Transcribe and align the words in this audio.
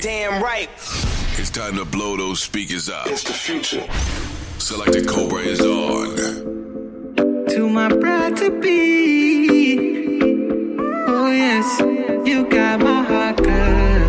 Damn 0.00 0.40
right. 0.40 0.70
It's 1.38 1.50
time 1.50 1.74
to 1.76 1.84
blow 1.84 2.16
those 2.16 2.40
speakers 2.40 2.88
up. 2.88 3.08
It's 3.08 3.24
the 3.24 3.32
future. 3.32 3.84
Selected 4.58 5.08
Cobra 5.08 5.40
is 5.40 5.60
on. 5.60 6.14
To 7.48 7.68
my 7.68 7.88
bride 7.88 8.36
to 8.36 8.50
be. 8.60 10.06
Oh, 11.08 11.32
yes. 11.32 11.80
You 12.28 12.48
got 12.48 12.78
my 12.78 13.02
heart 13.02 13.38
good. 13.38 14.08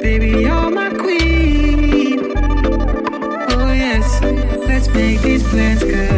Baby, 0.00 0.28
you're 0.42 0.70
my 0.70 0.90
queen. 0.90 2.36
Oh, 2.36 3.72
yes. 3.72 4.22
Let's 4.68 4.86
make 4.90 5.20
these 5.22 5.42
plans 5.48 5.82
good. 5.82 6.17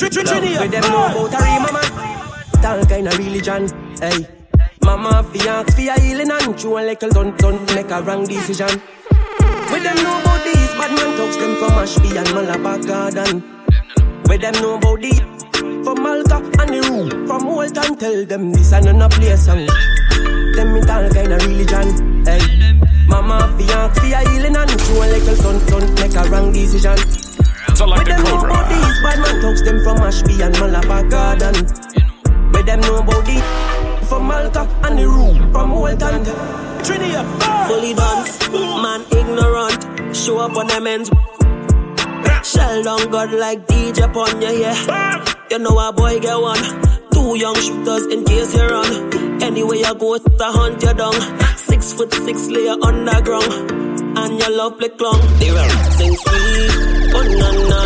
Virginia. 0.00 0.58
Where 0.58 0.68
them 0.68 0.82
ah! 0.84 1.12
know 1.14 1.26
about 1.26 1.34
a 1.34 1.44
real 1.44 1.60
mama? 1.60 1.82
All 2.64 2.84
kind 2.86 3.06
of 3.06 3.18
religion. 3.18 3.68
Hey, 4.00 4.26
mama 4.82 5.22
fi 5.32 5.48
ask 5.48 5.76
fi 5.76 5.88
a 5.88 6.00
healing 6.00 6.30
and 6.30 6.62
you 6.62 6.78
a 6.78 6.80
little 6.80 7.10
don't 7.10 7.38
don't 7.38 7.74
make 7.74 7.90
a 7.90 8.02
wrong 8.02 8.24
decision. 8.24 8.80
Where 9.70 9.82
them 9.82 9.96
know 10.02 10.20
about 10.20 10.44
these 10.44 10.72
bad 10.78 10.90
man 10.96 11.16
talks 11.16 11.36
them 11.36 11.56
from 11.56 11.72
Ashby 11.72 12.16
and 12.16 12.34
Malabar 12.34 12.78
Garden. 12.78 13.40
Where 14.26 14.38
them 14.38 14.54
know 14.62 14.76
about 14.76 15.00
these 15.00 15.20
from 15.84 16.02
Malta 16.02 16.36
and 16.60 16.70
the 16.70 16.80
room 16.90 17.26
from 17.26 17.46
Walton 17.46 17.96
tell 17.96 18.24
them 18.24 18.52
this 18.52 18.72
and 18.72 18.88
another 18.88 19.14
place 19.16 19.44
song. 19.46 19.66
them 20.56 20.76
it 20.76 20.90
all 20.90 21.08
kind 21.10 21.32
of 21.32 21.46
religion. 21.46 22.24
Hey, 22.24 22.40
mama 23.06 23.52
fi 23.58 23.72
ask 23.74 24.00
fi 24.00 24.12
a 24.12 24.28
healing 24.30 24.56
and 24.56 24.70
you 24.70 25.02
a 25.02 25.06
little 25.12 25.36
don't 25.36 25.68
don't 25.68 26.00
make 26.00 26.16
a 26.16 26.28
wrong 26.30 26.52
decision. 26.52 27.23
I 27.80 27.84
like 27.86 28.06
Where 28.06 28.16
the 28.16 28.22
them 28.22 28.24
cobra. 28.26 28.48
know 28.48 28.54
about 28.54 28.68
these 28.70 29.02
bad 29.02 29.18
man 29.18 29.40
thugs? 29.42 29.62
them 29.62 29.78
from 29.84 29.98
Ashby 29.98 30.42
and 30.42 30.54
Malabar 30.60 31.02
Garden. 31.08 31.54
Where 32.52 32.62
them 32.62 32.80
know 32.80 32.98
about 32.98 33.24
these 33.26 34.08
from 34.08 34.24
Malta 34.26 34.62
and 34.84 34.98
the 34.98 35.06
room 35.08 35.52
from 35.52 35.70
Walton. 35.72 36.24
Trinidad. 36.84 37.26
Fully 37.68 37.94
bonds, 37.94 38.50
man 38.52 39.00
ignorant, 39.10 40.14
show 40.16 40.38
up 40.38 40.56
on 40.56 40.66
them 40.66 40.86
ends. 40.86 41.10
Shell 42.44 42.82
down 42.82 43.10
God 43.10 43.32
like 43.32 43.66
DJ 43.66 44.14
on 44.14 44.42
your 44.42 44.52
yeah. 44.52 45.24
You 45.50 45.58
know 45.58 45.78
a 45.78 45.92
boy 45.92 46.20
get 46.20 46.36
one. 46.36 46.60
Two 47.12 47.38
young 47.38 47.54
shooters 47.54 48.06
in 48.12 48.24
case 48.24 48.54
you 48.54 48.66
run. 48.66 49.42
Anyway 49.42 49.78
you 49.78 49.94
go, 49.94 50.18
to 50.18 50.44
hunt 50.44 50.82
you 50.82 50.92
down. 50.94 51.14
Six 51.56 51.94
foot 51.94 52.12
six 52.12 52.48
layer 52.48 52.76
underground. 52.82 53.70
And 54.18 54.38
your 54.38 54.50
love 54.50 54.78
play 54.78 54.90
clown. 54.90 55.18
They 55.38 55.50
run, 55.50 55.70
sing 55.92 56.14
sweet 56.14 56.93
oh 57.18 57.26
na 57.40 57.48
na. 57.70 57.82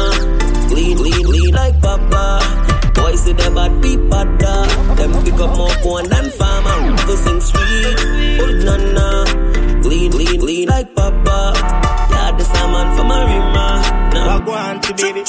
Lean, 0.74 0.96
lean, 1.02 1.26
lean 1.32 1.54
like 1.54 1.80
papa. 1.80 2.40
Boys 2.94 3.24
say 3.24 3.32
they 3.32 3.50
bad 3.54 3.72
people 3.82 4.24
da. 4.40 4.54
Them 4.96 5.12
pick 5.24 5.34
up 5.34 5.56
more 5.56 5.70
phone 5.82 6.08
than 6.08 6.30
farmer. 6.38 6.96
To 7.06 7.16
sing 7.16 7.40
sweet, 7.40 7.98
oh 8.42 8.52
na 8.66 8.76
na. 8.96 9.08
Lean, 9.88 10.12
lean, 10.12 10.40
lean 10.40 10.68
like 10.68 10.94
papa. 10.94 11.52
Yeah, 12.12 12.32
this 12.36 12.50
a 12.50 12.64
man 12.72 12.88
from 12.96 13.08
a 14.52 14.74
rima. 14.74 14.74
Nah. 14.74 14.80
Wagwan 14.80 14.82
to 14.82 14.94
baby. 14.94 15.24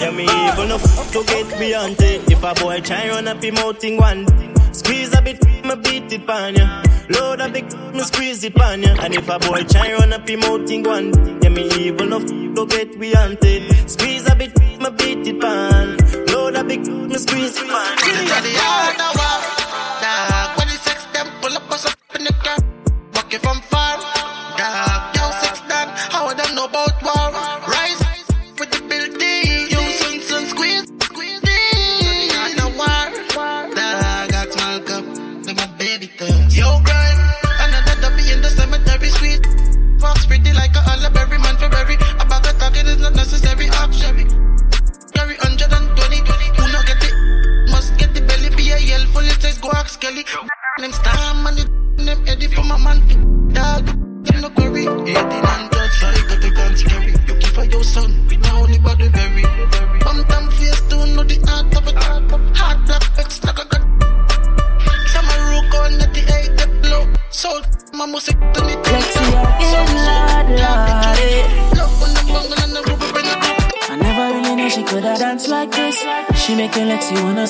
Yeah, 0.00 0.10
me 0.10 0.26
ah. 0.28 0.52
even 0.54 0.68
no 0.68 0.76
f- 0.76 1.12
to 1.12 1.24
get 1.24 1.58
beyond 1.58 2.00
it. 2.00 2.30
If 2.30 2.42
a 2.42 2.54
boy 2.54 2.80
try 2.80 3.08
run 3.08 3.28
up 3.28 3.42
him 3.42 3.56
out 3.58 3.82
in 3.84 3.96
one, 3.96 4.26
squeeze 4.74 5.14
a 5.16 5.22
bit, 5.22 5.42
me 5.64 5.74
beat 5.76 6.12
it 6.12 6.26
pan 6.26 6.54
ya. 6.56 6.82
Load 7.10 7.40
a 7.40 7.48
big, 7.48 7.66
me 7.94 8.00
squeeze 8.00 8.44
it 8.44 8.54
pan 8.54 8.82
ya. 8.82 8.94
And 9.00 9.14
if 9.14 9.28
a 9.28 9.38
boy 9.38 9.62
try 9.64 9.92
run 9.92 10.12
up 10.12 10.28
him 10.28 10.42
out 10.44 10.70
in 10.70 10.82
one, 10.82 11.12
yeah, 11.42 11.50
me 11.50 11.64
even 11.80 12.10
no 12.10 12.18
f- 12.18 12.26
to 12.26 12.66
get 12.66 12.98
beyond 12.98 13.38
it. 13.42 13.90
Squeeze 13.90 14.26
a 14.30 14.34
bit, 14.36 14.58
me 14.58 14.90
beat 14.98 15.26
it 15.26 15.40
pan. 15.40 15.96
Load 16.28 16.56
a 16.56 16.64
big, 16.64 16.86
me 16.86 17.16
squeeze 17.18 17.56
it 17.58 17.68
pan. 17.68 17.98
Inna 18.08 18.40
the 18.42 18.52
heart 18.58 19.00
of 19.00 19.16
war. 19.18 19.40
Dog, 20.02 20.58
when 20.58 20.68
the 20.68 20.74
sex 20.86 21.04
them 21.12 21.26
pull 21.40 21.54
up 21.56 21.70
us 21.72 21.86
up 21.86 21.98
in 22.16 22.24
the 22.24 22.32
car. 22.44 22.58
Walk 23.14 23.32
it 23.34 23.40
from 23.42 23.60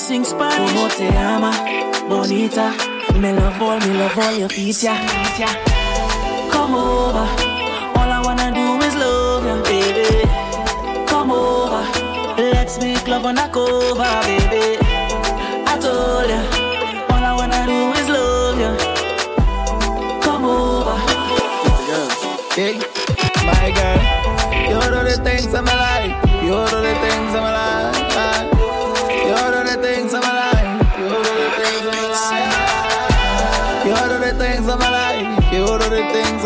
sing 0.05 0.23
Spanish. 0.23 0.71
Como 0.71 0.87
te 0.89 1.07
ama, 1.17 1.51
bonita. 2.07 2.71
Me 3.19 3.33
love 3.33 3.61
all, 3.61 3.79
me 3.79 3.93
love 3.97 4.17
all 4.19 4.33
your 4.37 4.49
feet, 4.49 4.83
yeah. 4.83 4.99
Come 6.51 6.75
over. 6.75 7.27
All 7.97 8.11
I 8.17 8.21
wanna 8.23 8.51
do 8.53 8.65
is 8.85 8.95
love 8.95 9.45
you, 9.49 9.57
baby. 9.63 10.07
Come 11.07 11.31
over. 11.31 11.83
Let's 12.37 12.77
make 12.79 13.07
love 13.07 13.25
on 13.25 13.37
a 13.39 13.47
cover, 13.49 14.13
baby. 14.27 14.77
I 15.71 15.73
told 15.81 16.29
ya. 16.29 16.41
All 17.11 17.23
I 17.29 17.33
wanna 17.39 17.61
do 17.65 17.79
is 17.99 18.07
love 18.17 18.59
you. 18.63 18.73
Come 20.21 20.45
over. 20.45 20.97
Hey, 22.53 22.77
my 23.49 23.67
girl, 23.77 23.99
you 24.69 24.79
do 24.93 24.99
the 25.09 25.15
things 25.23 25.53
I'm 25.53 25.65
like. 25.65 26.13
You 26.45 26.61
do 26.69 26.84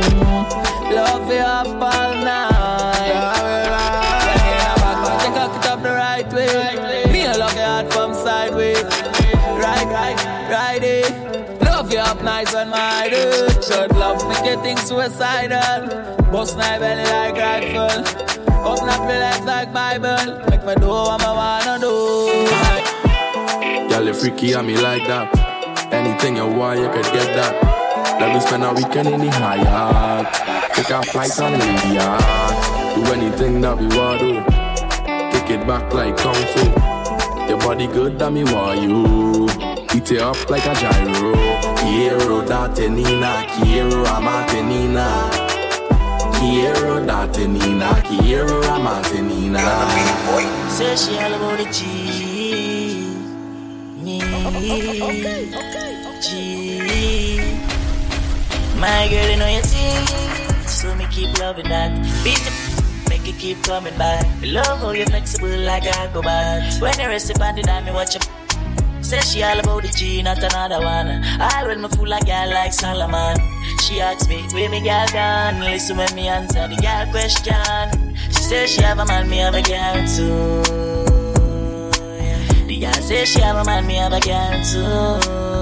Mm. 0.03 0.95
Love 0.95 1.33
you 1.33 1.39
up 1.39 1.67
all 1.67 2.15
night. 2.15 3.07
Yeah, 3.07 4.75
back, 4.77 4.99
but 5.05 5.17
you 5.25 5.33
cock 5.35 5.57
it 5.57 5.67
up 5.71 5.83
the 5.83 5.91
right 5.91 6.33
way. 6.33 7.13
Me, 7.13 7.27
I 7.27 7.37
love 7.37 7.55
you 7.55 7.63
hard 7.63 7.93
from 7.93 8.15
sideways. 8.15 8.83
Right, 8.85 9.87
right, 9.87 10.17
right, 10.51 10.83
eh. 10.83 11.09
Love 11.65 11.93
you 11.93 11.99
up 11.99 12.23
nice 12.23 12.55
and 12.55 12.71
my 12.71 13.09
dude. 13.09 13.65
Should 13.65 13.93
love 13.97 14.27
make 14.29 14.45
you 14.45 14.61
think 14.63 14.79
suicidal. 14.79 15.89
Bust 16.31 16.57
my 16.57 16.79
belly 16.79 17.05
like 17.05 17.37
rifle. 17.37 18.05
Open 18.65 18.89
up 18.89 19.01
your 19.01 19.19
legs 19.19 19.45
like 19.47 19.73
Bible. 19.73 20.45
Make 20.51 20.65
me 20.65 20.75
do 20.75 20.89
what 20.89 21.23
I 21.23 21.33
wanna 21.33 21.79
do. 21.79 21.95
Girl, 23.89 24.05
you 24.07 24.15
freaky 24.15 24.55
on 24.55 24.67
me 24.67 24.77
like 24.77 25.07
that. 25.07 25.29
Anything 25.93 26.37
you 26.37 26.47
want, 26.47 26.79
you 26.81 26.89
could 26.89 27.05
get 27.05 27.35
that. 27.35 27.80
Let 28.21 28.35
me 28.35 28.41
spend 28.41 28.63
a 28.65 28.73
weekend 28.75 29.09
in 29.09 29.19
the 29.19 29.31
Hyatt. 29.31 30.75
Take 30.75 30.91
a 30.91 31.03
flight 31.03 31.41
on 31.41 31.53
the 31.53 31.95
yacht. 31.95 32.95
Do 32.95 33.13
anything 33.15 33.63
that 33.63 33.79
we 33.79 33.87
want 33.97 34.21
to. 34.21 34.45
Take 35.33 35.51
it 35.59 35.67
back 35.67 35.91
like 35.95 36.19
Kung 36.19 36.35
Fu. 36.35 36.65
Your 37.49 37.59
body 37.61 37.87
good, 37.87 38.19
that 38.19 38.31
me 38.31 38.45
want 38.45 38.83
you. 38.83 39.49
Eat 39.97 40.13
it 40.13 40.21
up 40.21 40.37
like 40.51 40.67
a 40.67 40.75
gyro. 40.75 41.33
Quiero 41.77 42.45
date 42.45 42.91
nina, 42.91 43.47
quiero 43.57 44.05
amate 44.05 44.63
nina. 44.69 45.31
Quiero 46.39 47.01
date 47.07 47.49
nina, 47.49 48.03
quiero 48.05 48.61
amate 48.65 49.23
nina. 49.23 49.65
Say 50.69 50.95
she 50.95 51.19
all 51.19 51.33
about 51.33 51.57
the 51.57 51.65
G. 51.73 53.17
Me. 54.05 54.21
G. 56.21 56.70
My 58.81 59.09
girl, 59.11 59.29
you 59.29 59.37
know 59.37 59.47
your 59.47 59.61
thing. 59.61 60.07
So 60.67 60.95
me 60.95 61.07
keep 61.11 61.39
loving 61.39 61.69
that. 61.69 61.93
Beat 62.25 62.39
the 62.39 62.81
make 63.11 63.29
it 63.29 63.39
keep 63.39 63.63
coming 63.63 63.97
back. 63.99 64.25
Me 64.41 64.53
love 64.53 64.79
how 64.79 64.93
you're 64.93 65.05
flexible 65.05 65.49
like 65.49 65.85
a 65.85 66.11
go 66.15 66.23
back. 66.23 66.81
When 66.81 66.99
you 66.99 67.09
rest 67.09 67.31
upon 67.31 67.57
the 67.57 67.63
dime, 67.63 67.85
me 67.85 67.93
watch 67.93 68.15
you. 68.15 68.21
Say 69.03 69.21
she 69.21 69.43
all 69.43 69.59
about 69.61 69.83
the 69.83 69.89
G, 69.89 70.23
not 70.23 70.39
another 70.39 70.81
one. 70.81 71.09
I 71.09 71.63
when 71.67 71.83
me 71.83 71.89
fool 71.89 72.11
a 72.11 72.21
girl 72.21 72.49
like 72.51 72.73
Solomon. 72.73 73.37
She 73.83 74.01
asks 74.01 74.27
me, 74.29 74.45
where 74.55 74.71
me 74.71 74.81
girl 74.81 75.07
gone? 75.13 75.61
Listen 75.61 75.99
when 75.99 76.15
me 76.15 76.29
answer 76.29 76.67
the 76.67 76.77
girl 76.77 77.05
question. 77.11 78.15
She 78.29 78.43
says 78.49 78.71
she 78.71 78.83
have 78.83 78.99
a 78.99 79.05
man, 79.05 79.29
me 79.29 79.39
have 79.39 79.55
a 79.55 79.63
girl 79.63 80.07
too. 80.09 80.63
The 82.67 82.81
girl 82.81 82.93
say 82.95 83.27
she 83.27 83.41
have 83.41 83.57
a 83.57 83.65
man, 83.65 83.87
me 83.87 83.97
have 83.97 84.15
a 84.15 84.21
girl 84.21 84.65
too. 84.65 85.60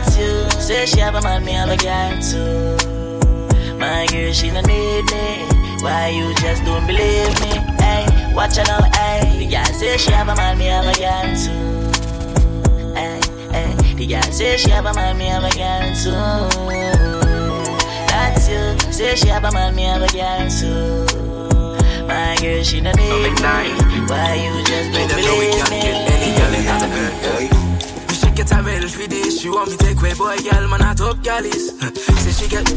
That's 0.00 0.16
you. 0.16 0.48
Say 0.60 0.86
she 0.86 0.98
have 1.00 1.14
a 1.14 1.20
man, 1.20 1.44
me 1.44 1.52
have 1.52 1.68
a 1.68 1.76
girl 1.76 2.16
too. 2.22 3.76
My 3.76 4.06
girl, 4.06 4.32
she 4.32 4.48
don't 4.48 4.66
need 4.66 5.04
me. 5.12 5.44
Why 5.82 6.08
you 6.08 6.34
just 6.36 6.64
don't 6.64 6.86
believe 6.86 7.28
me? 7.42 7.52
Hey, 7.76 8.06
watch 8.34 8.56
out 8.56 8.66
now, 8.66 8.80
hey. 8.96 9.38
The 9.40 9.46
girl 9.46 9.64
say 9.64 9.98
she 9.98 10.10
have 10.12 10.28
a 10.28 10.34
man, 10.34 10.56
me 10.56 10.66
have 10.66 10.86
a 10.86 10.94
girl 10.94 11.36
too. 11.36 11.52
Hey, 12.94 13.20
hey. 13.52 13.94
The 13.94 14.06
girl 14.06 14.22
say 14.22 14.56
she 14.56 14.70
have 14.70 14.86
a 14.86 14.94
man, 14.94 15.18
me 15.18 15.26
have 15.26 15.44
a 15.44 15.50
girl 15.50 15.92
too. 15.92 16.10
That's 18.08 18.48
you. 18.48 18.92
Say 18.92 19.16
she 19.16 19.28
have 19.28 19.44
a 19.44 19.52
man, 19.52 19.74
me 19.74 19.82
have 19.82 20.00
a 20.00 20.08
girl 20.08 20.48
too. 20.48 21.04
My 22.06 22.36
girl, 22.40 22.62
she 22.62 22.80
don't 22.80 22.96
need 22.96 23.34
me. 23.34 23.40
Why 24.08 24.32
you 24.34 24.64
just 24.64 24.92
don't 24.92 25.08
believe 25.10 25.70
me? 25.70 25.80
She 27.40 27.49
She 29.40 29.48
want 29.48 29.70
me 29.70 29.76
take 29.78 29.96
away 29.96 30.12
boy, 30.12 30.36
girl, 30.44 30.68
man, 30.68 30.82
I 30.82 30.92
top 30.92 31.16
is. 31.48 31.72
say 32.20 32.32
she 32.36 32.46
get, 32.46 32.68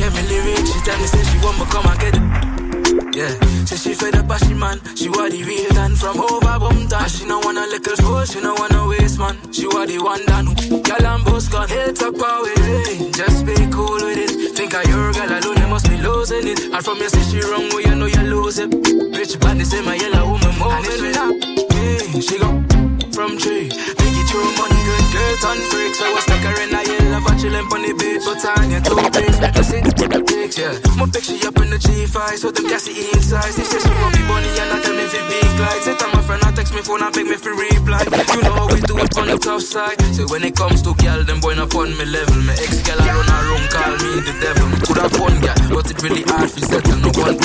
yeah, 0.00 0.08
me 0.16 0.22
lyrics. 0.32 0.72
She 0.72 0.80
tell 0.80 0.96
me 0.96 1.04
say 1.04 1.20
she 1.28 1.36
want 1.44 1.58
me 1.60 1.66
come 1.68 1.84
and 1.84 2.00
get 2.00 2.16
it. 2.16 3.12
Yeah, 3.16 3.28
say 3.66 3.76
she 3.76 3.92
fed 3.92 4.16
up 4.16 4.32
she 4.38 4.54
man. 4.54 4.80
She 4.96 5.10
want 5.10 5.32
the 5.32 5.44
real 5.44 5.68
dan 5.76 5.94
from 5.94 6.18
over 6.18 6.56
Bumta. 6.56 7.04
She 7.08 7.26
no 7.26 7.40
want 7.40 7.58
a 7.58 7.66
little 7.68 7.96
fool, 7.96 8.24
she 8.24 8.40
no 8.40 8.54
wanna 8.54 8.88
waste 8.88 9.18
man. 9.18 9.36
She 9.52 9.66
want 9.66 9.88
the 9.88 9.98
one 9.98 10.24
dan 10.24 10.46
girl 10.80 11.06
and 11.06 11.24
boss. 11.24 11.48
Hilltop 11.48 12.16
power 12.16 12.40
with 12.40 12.64
it. 12.64 13.14
Just 13.14 13.44
be 13.44 13.54
cool 13.68 14.00
with 14.00 14.16
it. 14.16 14.56
Think 14.56 14.72
of 14.72 14.88
your 14.88 15.12
girl 15.12 15.28
alone, 15.28 15.60
you 15.60 15.68
must 15.68 15.88
be 15.90 15.98
losing 15.98 16.48
it. 16.48 16.60
And 16.72 16.82
from 16.82 16.96
your 16.96 17.10
say 17.10 17.24
she 17.28 17.40
wrong, 17.44 17.68
you 17.76 17.94
know 17.94 18.06
you 18.06 18.22
lose 18.24 18.58
it. 18.58 18.72
Rich 18.72 19.38
badness 19.40 19.74
in 19.74 19.84
my 19.84 19.96
yellow 19.96 20.32
woman 20.32 20.56
moving 20.56 21.12
it 21.12 21.16
up. 21.18 21.34
Yeah, 21.76 22.20
she 22.20 22.38
go 22.38 22.95
from 23.16 23.38
tree. 23.40 23.72
Make 23.72 24.16
it 24.20 24.26
through 24.28 24.44
money, 24.60 24.76
good 24.84 25.06
girl, 25.08 25.34
turn 25.40 25.58
freak. 25.72 25.96
So 25.96 26.04
I 26.04 26.12
was 26.12 26.24
stuck 26.28 26.44
her 26.44 26.56
in 26.60 26.68
a 26.68 26.80
yellow 26.84 27.24
for 27.24 27.32
chillin' 27.40 27.64
on 27.72 27.80
the 27.80 27.96
beach. 27.96 28.20
But 28.28 28.44
on 28.44 28.68
your 28.68 28.84
two 28.84 29.00
days, 29.16 29.40
like 29.40 29.56
I 29.56 29.64
said, 29.64 29.88
the 29.88 30.20
pics, 30.20 30.60
yeah. 30.60 30.76
My 31.00 31.08
pick 31.08 31.24
she 31.24 31.40
up 31.48 31.56
in 31.56 31.72
the 31.72 31.80
G5, 31.80 32.36
so 32.36 32.52
them 32.52 32.68
gassy 32.68 32.92
inside. 33.16 33.56
They 33.56 33.64
say 33.64 33.80
she 33.80 33.88
want 34.04 34.12
me 34.12 34.22
bunny 34.28 34.52
and 34.60 34.68
I 34.68 34.76
tell 34.84 34.92
me 34.92 35.08
if 35.08 35.16
it 35.16 35.24
big 35.32 35.48
like. 35.56 35.80
Say 35.80 35.96
to 35.96 36.06
my 36.12 36.20
friend, 36.28 36.44
I 36.44 36.52
text 36.52 36.76
me 36.76 36.84
phone, 36.84 37.00
I 37.00 37.08
beg 37.08 37.24
me 37.24 37.40
for 37.40 37.56
reply. 37.56 38.04
You 38.04 38.42
know 38.44 38.52
how 38.52 38.68
we 38.68 38.84
do 38.84 39.00
it 39.00 39.16
on 39.16 39.32
the 39.32 39.40
tough 39.40 39.64
side. 39.64 39.96
So 40.12 40.28
when 40.28 40.44
it 40.44 40.52
comes 40.52 40.84
to 40.84 40.92
girl, 41.00 41.24
them 41.24 41.40
boy 41.40 41.56
not 41.56 41.72
on 41.72 41.96
me 41.96 42.04
level. 42.04 42.36
My 42.44 42.52
ex 42.60 42.84
girl 42.84 43.00
alone 43.00 43.32
a 43.32 43.36
room 43.48 43.64
call 43.72 43.96
me 43.96 44.12
the 44.28 44.34
devil. 44.44 44.68
Me 44.68 44.76
could 44.84 45.00
have 45.00 45.12
fun 45.16 45.34
girl, 45.40 45.56
but 45.72 45.88
it 45.88 45.96
really 46.04 46.24
hard 46.28 46.52
to 46.52 46.60
settle 46.60 47.00
no 47.00 47.08
one. 47.16 47.40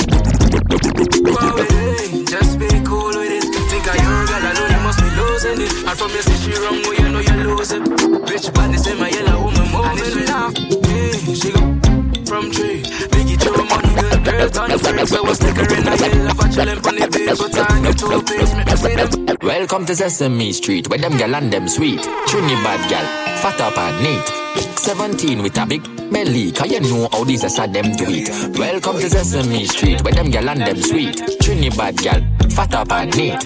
Wow, 1.32 1.56
hey, 1.64 2.28
just 2.28 2.60
be 2.60 2.71
it. 5.62 5.72
And 5.86 5.96
from 5.98 6.10
your 6.10 6.22
say 6.22 6.36
she 6.42 6.52
wrong, 6.60 6.78
well 6.82 6.94
you 6.94 7.08
know 7.08 7.20
you 7.20 7.36
lose 7.48 7.72
it. 7.72 7.82
Rich 8.30 8.52
body 8.54 8.76
say 8.76 8.94
my 8.98 9.08
yellow 9.08 9.44
woman 9.44 9.66
moving. 9.72 9.90
And 9.90 9.98
if 10.00 10.12
she 10.12 10.22
laugh, 10.26 10.54
hey, 10.86 11.34
she 11.34 11.50
go 11.52 11.62
from 12.26 12.50
tree. 12.50 12.82
Biggie 13.12 13.38
throw 13.40 13.64
money, 13.64 13.92
good 14.00 14.24
girl, 14.24 14.48
turn 14.50 14.70
the 14.70 14.78
freak. 14.78 15.08
So 15.08 15.26
I 15.26 15.32
stick 15.32 15.56
her 15.56 15.68
in 15.74 15.88
a 15.88 15.94
yellow, 15.96 16.34
for 16.34 16.48
chillin' 16.54 16.86
on 16.86 16.94
the 16.96 17.06
beach, 17.12 17.38
but 17.38 17.70
on 17.70 17.84
your 17.84 17.94
two 17.94 18.22
page, 18.28 18.52
make 18.56 18.66
me 18.66 18.76
see 18.76 18.94
them. 18.96 19.36
Welcome 19.42 19.86
to 19.86 19.94
Sesame 19.94 20.52
Street, 20.52 20.88
where 20.88 20.98
them 20.98 21.16
gal 21.16 21.34
and 21.34 21.52
them 21.52 21.68
sweet. 21.68 22.02
Trinidad 22.26 22.82
gal, 22.90 23.06
fat 23.42 23.60
up 23.60 23.78
and 23.78 24.02
neat. 24.02 24.26
17 24.78 25.42
with 25.42 25.56
a 25.58 25.66
big 25.66 25.82
belly, 26.12 26.52
cause 26.52 26.70
you 26.70 26.80
know 26.80 27.08
how 27.12 27.24
these 27.24 27.44
are 27.44 27.66
them 27.68 27.92
do 27.96 28.04
it. 28.08 28.58
Welcome 28.58 28.98
to 29.00 29.08
Sesame 29.08 29.64
Street, 29.66 30.02
where 30.02 30.12
them 30.12 30.30
gal 30.30 30.48
and 30.48 30.60
them 30.60 30.76
sweet. 30.80 31.20
Trinidad 31.40 31.96
gal, 31.98 32.20
fat 32.52 32.74
up 32.74 32.92
and 32.92 33.16
neat. 33.16 33.40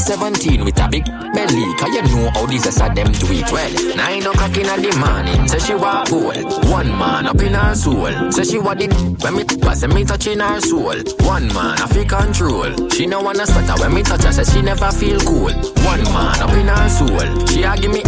17 0.00 0.64
with 0.64 0.80
a 0.80 0.88
big 0.88 1.04
belly, 1.04 1.74
cause 1.78 1.94
you 1.94 2.02
know 2.02 2.30
how 2.34 2.46
these 2.46 2.66
are 2.80 2.94
them 2.94 3.12
do 3.12 3.26
it. 3.30 3.50
Well, 3.50 3.96
9 3.96 4.26
o'clock 4.26 4.56
in 4.56 4.66
the 4.82 4.92
morning, 5.00 5.48
say 5.48 5.58
she 5.58 5.74
walk 5.74 6.08
cool. 6.08 6.70
One 6.70 6.88
man 6.98 7.26
up 7.26 7.40
in 7.40 7.54
her 7.54 7.74
soul, 7.74 8.32
say 8.32 8.44
she 8.44 8.58
what 8.58 8.80
it 8.80 8.92
when 9.22 9.36
me 9.36 9.44
pass 9.44 9.86
me 9.86 10.04
touching 10.04 10.40
her 10.40 10.60
soul. 10.60 10.94
One 11.26 11.48
man 11.48 11.80
I 11.80 11.86
feel 11.88 12.04
control. 12.04 12.88
She 12.90 13.06
no 13.06 13.22
wanna 13.22 13.46
sweat 13.46 13.78
when 13.80 13.94
me 13.94 14.02
touch 14.02 14.24
her, 14.24 14.32
say 14.32 14.44
she 14.44 14.62
never 14.62 14.90
feel 14.92 15.18
cool. 15.20 15.52
One 15.84 16.04
man 16.12 16.42
up 16.42 16.50
in 16.50 16.68
her 16.68 16.88
soul, 16.88 17.46
she 17.46 17.62
a 17.62 17.76
give 17.76 17.92
me. 17.92 18.02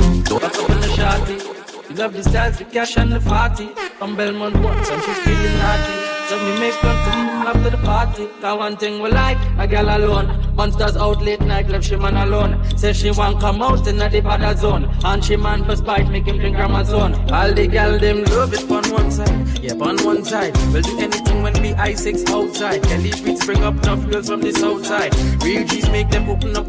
You 1.88 1.98
love 1.98 2.12
the 2.14 2.22
styles, 2.22 2.58
the 2.58 2.64
cash 2.64 2.96
and 2.96 3.12
the 3.12 3.20
party. 3.20 3.68
From 3.98 4.16
Belmont 4.16 4.56
once 4.56 4.88
and 4.88 5.02
she's 5.02 5.18
feeling 5.18 5.58
naughty. 5.58 6.01
So 6.32 6.38
me 6.38 6.60
make 6.60 6.82
move 6.82 7.46
up 7.46 7.62
to 7.62 7.68
the 7.68 7.76
party. 7.84 8.26
Got 8.40 8.58
one 8.58 8.78
thing 8.78 9.02
we 9.02 9.10
like, 9.10 9.36
a 9.58 9.66
girl 9.66 9.84
alone. 9.94 10.54
Monsters 10.54 10.96
out 10.96 11.20
late 11.20 11.42
night, 11.42 11.68
left 11.68 11.84
she 11.84 11.94
man 11.96 12.16
alone. 12.16 12.56
Say 12.78 12.94
she 12.94 13.10
want 13.10 13.38
come 13.38 13.60
out 13.60 13.86
in 13.86 13.98
the 13.98 14.20
bad 14.22 14.58
zone. 14.58 14.88
And 15.04 15.22
she 15.22 15.36
man 15.36 15.62
for 15.66 15.76
spite, 15.76 16.08
make 16.08 16.24
him 16.24 16.38
drink 16.38 16.56
Amazon. 16.56 17.30
All 17.30 17.52
the 17.52 17.66
girl 17.66 17.98
them 17.98 18.24
love 18.24 18.54
it 18.54 18.62
on 18.70 18.90
one 18.90 19.10
side. 19.10 19.58
Yeah, 19.58 19.74
on 19.74 19.98
one 20.06 20.24
side. 20.24 20.56
We'll 20.72 20.80
do 20.80 20.98
anything 21.00 21.42
when 21.42 21.52
we 21.60 21.74
I6 21.74 22.26
outside. 22.30 22.82
Kelly 22.84 23.10
Beats 23.22 23.44
bring 23.44 23.62
up 23.62 23.74
enough 23.82 24.08
girls 24.08 24.30
from 24.30 24.40
the 24.40 24.52
south 24.52 24.86
side. 24.86 25.14
Real 25.44 25.66
G's 25.66 25.90
make 25.90 26.08
them 26.08 26.30
open 26.30 26.56
up. 26.56 26.66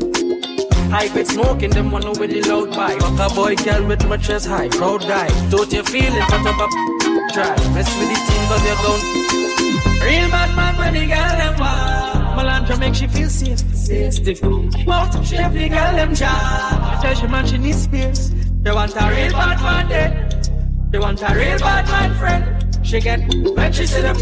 High 0.91 1.07
grade 1.07 1.27
smoking, 1.27 1.69
them 1.69 1.89
one 1.89 2.05
with 2.19 2.31
the 2.31 2.41
loud 2.49 2.73
pipe. 2.73 2.99
Fuck 2.99 3.31
a 3.31 3.33
boy, 3.33 3.55
girl 3.55 3.87
with 3.87 4.05
my 4.09 4.17
chest 4.17 4.45
high, 4.45 4.67
crowd 4.67 5.03
die. 5.03 5.29
Don't 5.49 5.71
you 5.71 5.83
feel 5.83 6.13
it, 6.13 6.27
but 6.27 6.45
up 6.47 6.59
a 6.59 7.33
try. 7.33 7.55
Mess 7.73 7.87
with 7.97 8.09
the 8.09 8.19
team, 8.27 8.47
cause 8.49 8.65
you're 8.65 8.75
gone. 8.75 9.42
Real 9.85 10.29
bad 10.29 10.55
man 10.55 10.77
when 10.77 10.93
the 10.93 11.05
girl 11.07 11.33
them 11.39 11.59
wild. 11.59 12.37
Melandra 12.37 12.79
make 12.79 12.95
she 12.95 13.07
feel 13.07 13.29
safe, 13.29 13.59
safe, 13.75 14.13
stiff. 14.13 14.41
Mouth, 14.87 15.25
she 15.25 15.37
every 15.37 15.69
girl 15.69 15.95
them 15.95 16.15
job. 16.15 17.01
Tell 17.01 17.15
she 17.15 17.27
man 17.27 17.45
she 17.47 17.57
needs 17.57 17.83
space. 17.83 18.31
They 18.61 18.71
want 18.71 18.95
a 18.95 19.09
real 19.09 19.31
bad 19.31 19.59
man 19.61 19.87
dead. 19.89 20.89
They 20.91 20.99
want 20.99 21.21
a 21.21 21.33
real 21.35 21.59
bad 21.59 21.85
man 21.87 22.15
friend. 22.15 22.85
She 22.85 22.99
get 22.99 23.19
when 23.55 23.73
she 23.73 23.87
see 23.87 24.01
them. 24.01 24.17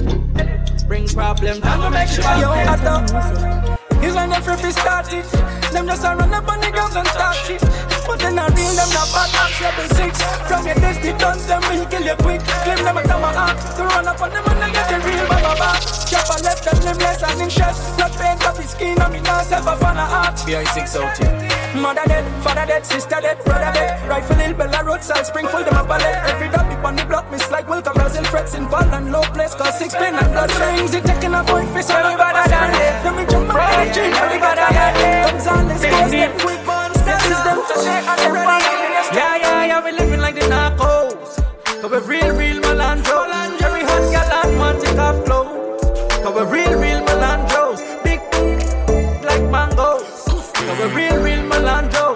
Bring 0.88 1.08
problem, 1.08 1.62
time 1.62 1.82
to 1.82 1.90
make 1.90 2.10
sure. 2.10 2.24
Yo, 2.24 2.52
I 2.52 3.78
He's 4.02 4.16
on 4.16 4.30
the 4.30 4.42
free 4.42 4.72
start 4.72 5.14
it. 5.14 5.26
Them 5.72 5.88
just 5.88 6.04
a 6.04 6.16
run 6.18 6.34
up 6.34 6.48
on 6.50 6.60
the 6.60 6.72
girls 6.72 6.96
and 6.96 7.08
start 7.08 7.36
shit. 7.46 7.62
But 8.06 8.20
then 8.20 8.40
I 8.40 8.50
real 8.50 8.74
them 8.76 8.90
not 8.92 9.08
bad 9.14 9.32
act 9.38 9.62
level 9.62 9.88
six. 9.96 10.20
From 10.50 10.66
your 10.66 10.76
dusty 10.76 11.14
guns, 11.16 11.46
them 11.48 11.62
will 11.70 11.86
kill 11.86 12.04
you 12.04 12.18
quick. 12.18 12.42
Claim 12.66 12.84
them 12.84 12.98
a 12.98 13.32
heart. 13.32 13.58
To 13.78 13.84
run 13.86 14.08
up 14.08 14.22
on 14.22 14.30
them 14.34 14.44
and 14.50 14.62
they 14.62 14.72
get 14.74 14.90
the 14.90 14.98
real 15.06 15.28
baba 15.30 15.54
back. 15.56 15.80
Chop 16.10 16.28
a 16.28 16.44
left 16.44 16.66
them 16.66 16.80
limbless 16.84 17.24
and 17.24 17.42
in 17.42 17.50
chest. 17.50 17.96
Blood 17.96 18.12
paint 18.18 18.44
up 18.44 18.58
his 18.58 18.72
skin 18.72 19.00
on 19.02 19.14
me 19.14 19.22
now 19.22 19.44
self 19.44 19.68
a 19.68 19.78
fan 19.78 19.98
of 19.98 20.10
art. 20.10 20.36
BI6 20.44 20.96
out 21.00 21.18
here. 21.18 21.61
Mother 21.76 22.04
dead, 22.06 22.26
father 22.44 22.66
dead, 22.66 22.86
sister 22.86 23.22
dead, 23.22 23.38
brother 23.46 23.72
dead. 23.74 24.08
Rifle 24.10 24.36
hill, 24.36 24.54
Bella 24.54 24.84
roadside, 24.84 25.26
Springfield, 25.26 25.66
them 25.66 25.78
a 25.78 25.84
ballet. 25.88 26.20
Every 26.28 26.50
dog 26.50 26.68
big 26.68 26.84
on 26.84 26.96
the 26.98 27.06
block, 27.06 27.32
miss 27.32 27.50
like 27.50 27.66
Wilka, 27.68 27.94
Brazil, 27.94 28.26
frets 28.26 28.56
in 28.56 28.68
ball 28.68 28.84
and 28.84 29.12
low 29.12 29.24
place. 29.32 29.56
Cause 29.56 29.80
six 29.80 29.96
pin 29.96 30.14
and 30.16 30.32
blood 30.34 30.52
rings, 30.60 30.94
it 30.94 31.06
taking 31.06 31.34
a 31.34 31.44
boy 31.44 31.64
face, 31.72 31.90
everybody 31.90 32.44
than 32.50 32.76
it. 32.76 33.04
Then 33.04 33.16
we 33.16 33.26
jump 33.26 33.54
right 33.54 33.88
in, 33.88 33.94
change 33.94 34.16
everybody 34.16 34.68
than 34.68 34.96
it. 35.00 35.32
Comes 35.32 35.48
on, 35.48 35.68
let's 35.70 35.82
go, 35.82 36.08
step 36.12 36.32
quick, 36.44 36.62
born, 36.68 36.92
step 36.92 37.24
is 37.24 37.40
them 37.48 37.60
to 37.64 37.76
shake 37.80 38.04
and 38.04 38.20
them 38.20 38.36
back. 38.44 39.16
Yeah, 39.16 39.36
yeah, 39.40 39.66
yeah, 39.66 39.80
we 39.84 39.92
living 39.94 40.20
like 40.20 40.36
the 40.36 40.48
narcos. 40.52 41.40
Cause 41.80 41.92
we 41.92 42.00
real, 42.04 42.36
real 42.36 42.60
Melandro. 42.60 43.32
Every 43.64 43.84
hot 43.88 44.04
girl 44.12 44.28
and 44.44 44.60
want 44.60 44.84
take 44.84 45.00
off 45.00 45.24
clothes. 45.24 45.88
Cause 46.20 46.36
we 46.36 46.44
real, 46.52 46.76
real 46.78 46.91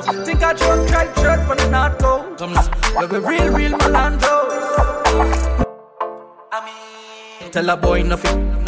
Think 0.05 0.43
I 0.43 0.53
joke, 0.53 0.87
try 0.87 1.05
shirt 1.15 1.47
for 1.47 1.55
the 1.55 1.63
narcos. 1.73 2.37
Come 2.37 2.53
listen. 2.53 2.73
We 3.09 3.17
real, 3.17 3.49
real 3.51 3.71
Melandros. 3.71 4.45
Tell 7.51 7.69
a 7.69 7.75
boy 7.75 8.03
nothing. 8.03 8.65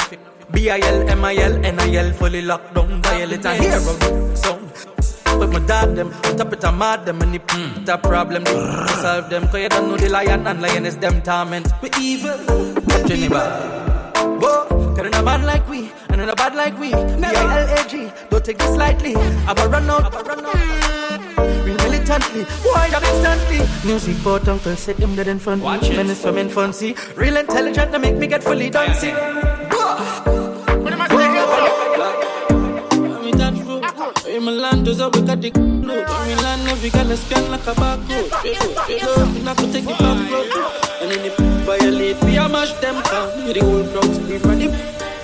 B-I-L, 0.52 1.10
M-I-L, 1.10 1.66
N-I-L, 1.66 2.14
fully 2.14 2.42
locked 2.42 2.74
down, 2.74 3.02
violate 3.04 3.46
and 3.46 3.62
hero 3.62 4.34
sound. 4.34 4.72
With 5.40 5.52
my 5.54 5.60
dad 5.60 5.96
them, 5.96 6.12
on 6.26 6.38
top 6.38 6.54
it 6.54 6.64
a 6.64 6.72
mad 6.72 7.06
them 7.06 7.22
and 7.22 7.36
the 7.36 7.40
mm. 7.40 7.86
that 7.86 8.02
problem 8.02 8.44
they 8.44 8.88
solve 9.02 9.30
them. 9.30 9.48
Cause 9.50 9.62
you 9.62 9.70
don't 9.70 9.90
know 9.90 9.98
the 9.98 10.10
lion 10.10 10.48
and 10.48 10.60
lion 10.60 10.88
is 10.88 10.98
them 10.98 11.22
torment. 11.22 11.68
We 11.84 11.92
evil, 12.00 12.38
Geneva. 13.06 14.12
Whoa, 14.42 14.96
cause 14.96 15.06
in 15.06 15.14
a 15.14 15.22
man 15.22 15.44
like 15.44 15.70
we, 15.70 15.92
and 16.10 16.22
in 16.22 16.30
a 16.30 16.36
bad 16.36 16.56
like 16.56 16.80
we. 16.80 16.90
B-I-L-A-G, 16.92 18.10
don't 18.32 18.44
take 18.44 18.58
this 18.58 18.76
lightly. 18.76 19.16
I'm 19.16 19.58
a 19.58 19.68
run 19.68 19.88
out, 19.88 20.06
I'm 20.06 20.14
a 20.16 20.24
run 20.24 20.46
out. 20.46 21.17
Real 21.38 21.78
militantly, 21.78 22.46
wide 22.66 22.94
up 22.94 23.04
instantly. 23.04 23.60
Music 23.88 24.18
port 24.24 24.48
uncle 24.48 24.76
said 24.76 24.98
him 24.98 25.16
dead 25.16 25.28
in 25.28 25.40
fun. 25.40 25.62
Watch 25.62 25.90
it. 25.90 25.96
Menace 25.98 26.22
from 26.22 26.38
infancy. 26.38 26.96
Real 27.16 27.38
intelligent 27.38 27.92
to 27.92 28.00
make 28.00 28.16
me 28.16 28.28
get 28.28 28.44
fully 28.44 28.70
dancing. 28.70 29.16
In 34.28 34.44
Milan, 34.44 34.84
does 34.84 35.02
up 35.02 35.16
with 35.16 35.30
a 35.30 35.36
dick 35.36 35.56
load. 35.58 36.08
In 36.08 36.36
Milan, 36.36 36.68
every 36.68 36.90
girl 36.92 37.10
is 37.12 37.20
scan 37.22 37.50
like 37.50 37.66
a 37.66 37.74
barcode. 37.74 38.30
Straight 38.84 39.04
up, 39.04 39.34
we 39.34 39.42
not 39.42 39.58
gonna 39.58 39.74
take 39.74 39.86
the 39.86 39.94
back 39.94 40.32
road. 40.32 40.52
And 41.02 41.12
then 41.12 41.26
if 41.26 41.40
you 41.40 41.46
violate, 41.66 42.24
we 42.24 42.38
a 42.38 42.48
mash 42.48 42.72
them 42.74 43.02
down. 43.04 43.52
The 43.52 43.60
whole 43.62 43.84
crowd 43.92 44.14
to 44.14 44.22
be 44.22 44.38
ready. 44.38 44.68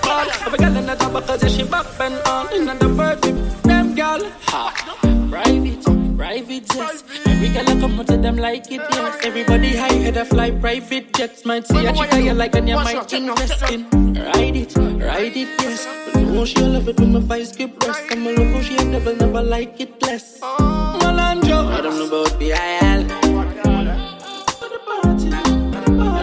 All 0.09 0.27
every 0.45 0.57
girl 0.57 0.77
in 0.77 0.85
the 0.87 0.95
top 0.95 1.13
because 1.13 1.55
she 1.55 1.63
back 1.63 1.85
and 1.99 2.15
on. 2.27 2.53
In 2.53 2.65
the 2.65 2.87
verdict, 2.87 3.63
them 3.63 3.93
girl. 3.93 4.21
Ha, 4.47 5.02
private, 5.33 5.83
private 6.15 6.65
jets. 6.69 7.03
Every 7.25 7.49
girl 7.49 7.67
I 7.67 7.79
come 7.81 8.05
to 8.05 8.17
them 8.17 8.37
like 8.37 8.71
it, 8.71 8.81
yes. 8.93 9.25
Everybody 9.25 9.75
high 9.75 9.93
head 9.93 10.17
a 10.17 10.25
fly 10.25 10.51
private 10.51 11.11
jets. 11.13 11.43
Might 11.43 11.65
see 11.65 11.85
a 11.85 11.93
chick 11.93 12.13
you 12.13 12.33
like 12.33 12.55
and 12.55 12.69
you 12.69 12.75
might 12.75 13.11
invest 13.11 13.71
in. 13.71 13.89
Ride 14.13 14.55
it, 14.55 14.77
ride 14.77 15.35
it, 15.35 15.49
yes. 15.61 15.87
But 16.13 16.21
no, 16.21 16.45
she'll 16.45 16.69
love 16.69 16.87
it 16.87 16.99
when 16.99 17.13
my 17.13 17.19
vice 17.19 17.51
get 17.55 17.79
breast. 17.79 18.03
I'm 18.11 18.27
a 18.27 18.31
love 18.31 18.53
how 18.53 18.61
she 18.61 18.77
a 18.77 18.85
never, 18.85 19.15
never 19.15 19.41
like 19.41 19.81
it 19.81 19.99
less. 20.03 20.39
Melandro. 20.39 21.65
I 21.77 21.81
don't 21.81 21.97
know 21.97 22.07
about 22.07 22.37
BIL. 22.37 22.53
I 22.55 23.01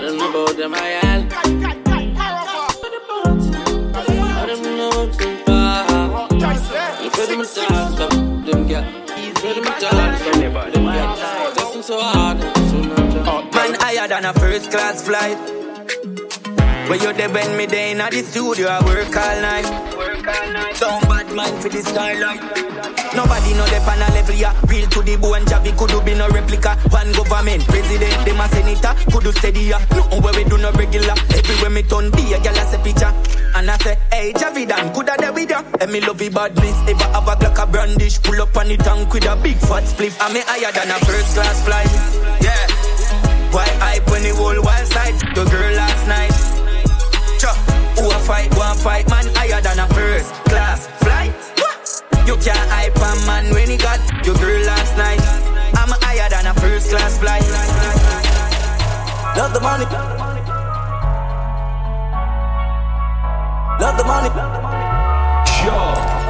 don't 0.01 0.19
know 0.19 0.31
about 0.31 0.57
them 0.57 0.75
IL. 0.75 1.21
I 4.33 4.47
don't 4.47 4.63
know 4.63 4.89
about 4.89 5.19
them 5.19 5.45
bar. 5.45 5.61
So 11.83 12.01
hard. 12.01 12.39
Man 12.39 13.75
higher 13.75 14.09
than 14.09 14.25
a 14.25 14.33
first 14.35 14.71
class 14.71 15.03
flight. 15.03 15.70
When 16.91 16.99
you 17.03 17.13
there 17.13 17.31
when 17.31 17.57
me 17.57 17.67
there 17.67 17.93
in 17.95 17.99
the 17.99 18.23
studio, 18.27 18.67
I 18.67 18.83
work 18.83 19.15
all 19.15 19.39
night. 19.39 19.63
Don't 20.75 21.07
bad 21.07 21.31
man 21.31 21.55
for 21.63 21.69
the 21.69 21.87
skylight. 21.87 22.43
Nobody 23.15 23.55
know 23.55 23.63
the 23.71 23.79
on 23.87 24.03
a 24.03 24.11
level, 24.11 24.35
yeah. 24.35 24.59
Real 24.67 24.91
to 24.91 25.01
the 25.07 25.15
bone, 25.15 25.47
Javi 25.47 25.71
could 25.79 25.95
be 26.05 26.19
no 26.19 26.27
replica. 26.35 26.75
One 26.91 27.13
government, 27.15 27.63
president, 27.71 28.27
them 28.27 28.43
a 28.43 28.49
senator, 28.51 28.91
could 29.07 29.23
do 29.23 29.31
steady, 29.39 29.71
yeah. 29.71 29.79
Nothing 29.95 30.19
where 30.19 30.35
we 30.35 30.43
do 30.43 30.59
no 30.59 30.73
regular. 30.75 31.15
Everywhere 31.31 31.71
me 31.71 31.83
turn, 31.87 32.11
be 32.11 32.35
a 32.35 32.43
gal 32.43 32.59
a 32.59 32.79
picture. 32.83 33.15
And 33.55 33.71
I 33.71 33.79
say, 33.79 33.95
hey, 34.11 34.33
Javi 34.35 34.67
Dan, 34.67 34.91
could 34.93 35.11
I 35.11 35.17
there 35.17 35.33
with 35.33 35.49
ya? 35.49 35.63
And 35.79 35.93
me 35.93 36.01
love 36.01 36.21
you 36.21 36.35
badness, 36.35 36.75
ever 36.91 37.07
have 37.15 37.31
a 37.31 37.39
Glock 37.39 37.63
a 37.63 37.67
brandish. 37.71 38.19
Pull 38.21 38.43
up 38.43 38.57
on 38.57 38.67
the 38.67 38.77
tank 38.77 39.15
with 39.15 39.31
a 39.31 39.39
big 39.39 39.63
fat 39.63 39.87
spliff. 39.87 40.19
Me 40.35 40.43
higher 40.43 40.75
than 40.75 40.91
a 40.91 40.99
first 41.07 41.39
class 41.39 41.63
flight. 41.63 41.87
Yeah. 42.43 42.67
Why 43.55 43.71
hype 43.79 44.11
when 44.11 44.27
the 44.27 44.35
whole 44.35 44.59
wild 44.59 44.89
side? 44.91 45.00
The 59.61 59.69
money. 59.69 59.85
Love 63.81 63.97
the 63.97 64.05
money. 64.05 64.31
Sure. 65.61 66.21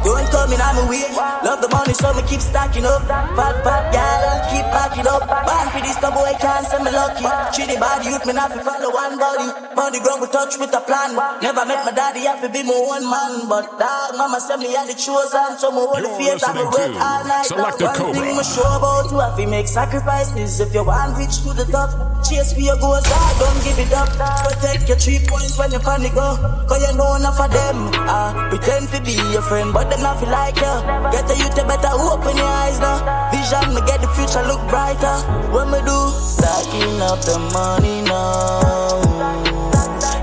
You 0.00 0.16
ain't 0.16 0.30
coming 0.32 0.60
on 0.60 0.76
my 0.76 0.88
way. 0.88 1.04
Love 1.44 1.60
the 1.60 1.68
money, 1.68 1.92
so 1.92 2.12
me 2.14 2.22
keep 2.24 2.40
stacking 2.40 2.86
up. 2.86 3.04
Fat, 3.04 3.60
fat 3.64 3.92
gal, 3.92 4.24
keep 4.48 4.64
packing 4.72 5.06
up. 5.06 5.28
Born 5.28 5.66
for 5.68 5.80
this, 5.84 5.96
the 6.00 6.08
boy 6.08 6.32
can't 6.40 6.64
say 6.64 6.80
me 6.80 6.90
lucky. 6.90 7.28
Treat 7.52 7.68
the 7.68 7.76
bad 7.76 8.04
youth, 8.04 8.24
me 8.24 8.32
not 8.32 8.48
fi 8.48 8.60
follow 8.64 8.88
one 8.88 9.18
body. 9.20 9.48
Body 9.76 10.00
ground 10.00 10.22
we 10.24 10.28
touch 10.28 10.56
with 10.56 10.72
a 10.72 10.80
plan. 10.80 11.12
Never 11.44 11.64
met 11.68 11.84
my 11.84 11.92
daddy, 11.92 12.20
have 12.24 12.40
to 12.40 12.48
be 12.48 12.64
my 12.64 12.72
one 12.80 13.04
man. 13.04 13.44
But 13.48 13.76
dog, 13.76 14.16
mama 14.16 14.40
said 14.40 14.56
me 14.56 14.72
had 14.72 14.88
the 14.88 14.96
chosen, 14.96 15.60
so 15.60 15.68
hold 15.68 16.00
the 16.00 16.08
faith 16.16 16.48
and 16.48 16.56
me 16.56 16.64
work 16.64 16.96
all 16.96 17.24
night. 17.28 17.44
Selector 17.44 17.84
One 17.84 17.96
Cobra. 17.96 18.24
thing 18.24 18.36
me 18.40 18.44
sure 18.44 18.72
about 18.80 19.10
you, 19.12 19.18
have 19.20 19.36
to 19.36 19.46
make 19.46 19.68
sacrifices. 19.68 20.60
If 20.60 20.72
you 20.72 20.84
want 20.84 21.18
reach 21.20 21.44
to 21.44 21.52
the 21.52 21.68
top, 21.68 22.19
chase 22.30 22.52
for 22.54 22.60
your 22.62 22.78
goals, 22.78 23.02
dog, 23.02 23.32
don't 23.42 23.60
give 23.66 23.78
it 23.82 23.92
up. 23.92 24.08
Protect 24.46 24.86
your 24.88 24.96
three 24.96 25.18
points 25.26 25.58
when 25.58 25.72
you 25.74 25.80
panic 25.80 26.14
go. 26.14 26.38
Cause 26.70 26.80
you 26.86 26.94
know 26.96 27.16
enough 27.18 27.40
of 27.42 27.50
them. 27.50 27.90
Ah, 28.06 28.46
pretend 28.48 28.88
to 28.94 29.02
be 29.02 29.18
your 29.34 29.42
friend, 29.42 29.74
but 29.74 29.90
them 29.90 30.00
not 30.02 30.20
feel 30.20 30.30
like 30.30 30.54
you. 30.54 30.74
Get 31.10 31.26
the 31.26 31.34
youth, 31.34 31.58
you 31.58 31.66
better 31.66 31.90
open 31.90 32.36
your 32.38 32.46
eyes 32.46 32.78
now. 32.78 33.02
Vision, 33.34 33.74
me 33.74 33.82
get 33.82 34.00
the 34.00 34.08
future 34.14 34.46
look 34.46 34.62
brighter. 34.70 35.16
What 35.50 35.66
me 35.74 35.82
do? 35.82 35.98
Stacking 36.22 37.02
up 37.02 37.18
the 37.26 37.38
money 37.50 38.06
now. 38.06 39.02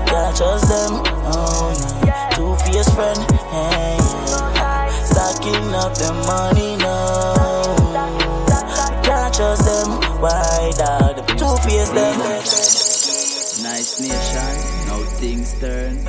Can't 0.08 0.32
trust 0.36 0.64
them. 0.72 1.04
Oh, 1.28 1.76
no. 1.76 2.08
Two 2.32 2.56
fierce 2.64 2.88
friend. 2.96 3.20
Hey. 3.52 4.00
Stacking 5.04 5.74
up 5.76 5.92
the 5.92 6.10
money 6.24 6.76
now. 6.80 7.36
Can't 9.04 9.34
trust 9.34 9.64
them. 9.68 10.00
Why, 10.20 10.47
things. 15.54 16.06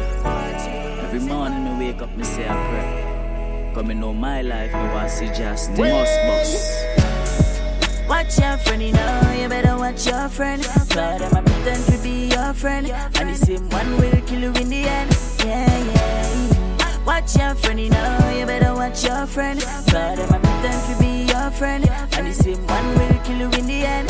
Every 1.04 1.20
morning 1.20 1.64
me 1.64 1.88
wake 1.92 2.02
up, 2.02 2.16
me 2.16 2.24
say 2.24 2.48
I 2.48 2.56
pray. 2.70 3.74
Cause 3.74 3.86
me 3.86 3.94
know 3.94 4.14
my 4.14 4.42
life, 4.42 4.74
me 4.74 4.80
want 4.94 5.10
see 5.10 5.28
just 5.28 5.76
the 5.76 5.84
must 5.84 6.22
bust. 6.28 8.08
Watch 8.08 8.40
your 8.40 8.58
friend, 8.58 8.82
you 8.82 8.92
know, 8.92 9.36
you 9.40 9.48
better 9.48 9.78
watch 9.78 10.06
your 10.08 10.28
friend. 10.30 10.64
Cause 10.64 10.90
them 10.90 11.36
a 11.36 11.42
pretend 11.44 11.86
to 11.86 11.98
be 12.04 12.28
your 12.30 12.54
friend. 12.54 12.88
And 12.90 13.30
the 13.30 13.36
same 13.36 13.70
one 13.70 13.98
will 13.98 14.22
kill 14.28 14.40
you 14.40 14.52
in 14.54 14.70
the 14.70 14.84
end. 14.84 15.18
Yeah, 15.46 15.78
yeah. 15.94 17.06
Watch 17.06 17.36
your 17.38 17.56
friend, 17.56 17.80
you 17.80 17.90
know, 17.90 18.36
you 18.38 18.46
better 18.46 18.74
watch 18.74 19.04
your 19.04 19.26
friend. 19.28 19.62
Cause 19.62 19.92
them 19.94 20.34
a 20.34 20.40
pretend 20.40 20.82
to 20.88 21.00
be 21.00 21.32
your 21.32 21.52
friend. 21.52 21.90
And 22.14 22.28
the 22.28 22.34
same 22.34 22.66
one 22.68 22.88
will 22.98 23.20
kill 23.24 23.38
you 23.38 23.50
in 23.60 23.68
the 23.68 23.86
end. 23.86 24.10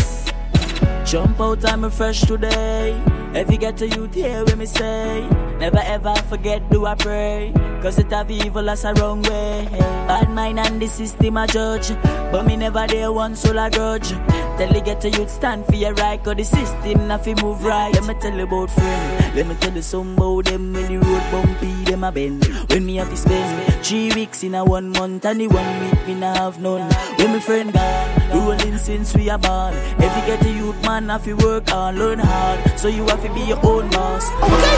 Jump 1.06 1.40
out, 1.42 1.66
I'm 1.66 1.90
fresh 1.92 2.22
today. 2.22 2.94
If 3.34 3.52
you 3.52 3.58
get 3.58 3.78
to 3.78 3.88
youth, 3.88 4.14
hear 4.14 4.44
me 4.56 4.66
say. 4.66 5.28
Never 5.60 5.80
ever 5.80 6.16
forget, 6.30 6.68
do 6.70 6.86
I 6.86 6.96
pray. 6.96 7.54
Cause 7.82 8.00
it 8.00 8.12
have 8.12 8.30
evil 8.32 8.70
as 8.70 8.84
a 8.84 8.94
wrong 8.94 9.22
way. 9.22 9.68
Bad 10.08 10.30
mind 10.32 10.60
and 10.60 10.82
the 10.82 10.88
system 10.88 11.38
a 11.38 11.48
judge. 11.48 11.90
But 12.32 12.46
me 12.46 12.58
never 12.58 12.86
there 12.88 13.12
one 13.12 13.36
soul 13.36 13.58
a 13.58 13.70
grudge. 13.70 14.10
Tell 14.58 14.74
you 14.74 14.82
get 14.82 15.00
to 15.02 15.10
youth, 15.10 15.30
stand 15.30 15.66
for 15.66 15.76
your 15.76 15.94
right. 15.94 16.22
Cause 16.22 16.36
the 16.36 16.44
system 16.44 17.08
not 17.08 17.24
fi 17.24 17.34
move 17.42 17.64
right. 17.64 17.94
Let 17.94 18.06
me 18.06 18.14
tell 18.20 18.36
you 18.36 18.44
about 18.44 18.72
friend. 18.72 19.36
Let 19.36 19.48
me 19.48 19.56
tell 19.56 19.74
you 19.74 19.82
some 19.82 20.16
about 20.16 20.46
them 20.46 20.74
when 20.74 20.88
the 20.88 20.98
road 20.98 21.24
bumpy, 21.32 21.84
them 21.86 22.04
a 22.04 22.12
bend. 22.12 22.44
When 22.70 22.86
me 22.86 22.96
have 22.98 23.10
to 23.10 23.16
spend 23.16 23.86
three 23.86 24.12
weeks 24.14 24.44
in 24.44 24.56
a 24.56 24.66
one 24.66 24.90
month 24.90 25.24
and 25.26 25.40
the 25.40 25.48
one 25.48 25.80
week 25.80 26.08
me 26.08 26.16
nah 26.16 26.34
have 26.34 26.60
none. 26.60 26.92
When 27.18 27.32
me 27.32 27.40
friend 27.40 27.72
gone, 27.72 28.30
rolling 28.32 28.78
since 28.78 29.16
we 29.16 29.30
are 29.30 29.38
born. 29.40 29.74
If 29.74 30.18
you 30.18 30.26
get 30.26 30.42
to 30.42 30.52
youth, 30.52 30.82
man, 30.84 31.08
have 31.08 31.24
to 31.24 31.34
work 31.36 31.70
hard, 31.70 31.96
learn 31.96 32.20
hard. 32.20 32.80
So 32.80 32.90
you 32.90 33.06
have 33.08 33.19
to 33.22 33.34
be 33.34 33.42
your 33.42 33.60
own 33.66 33.90
boss. 33.90 34.32
Okay. 34.40 34.78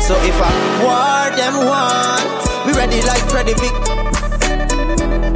So 0.00 0.14
if 0.24 0.36
I 0.40 0.50
war 0.80 1.36
them 1.36 1.54
want, 1.66 2.24
we 2.64 2.72
ready 2.72 3.02
like 3.02 3.22
Freddy 3.28 3.54
Vic. 3.54 3.74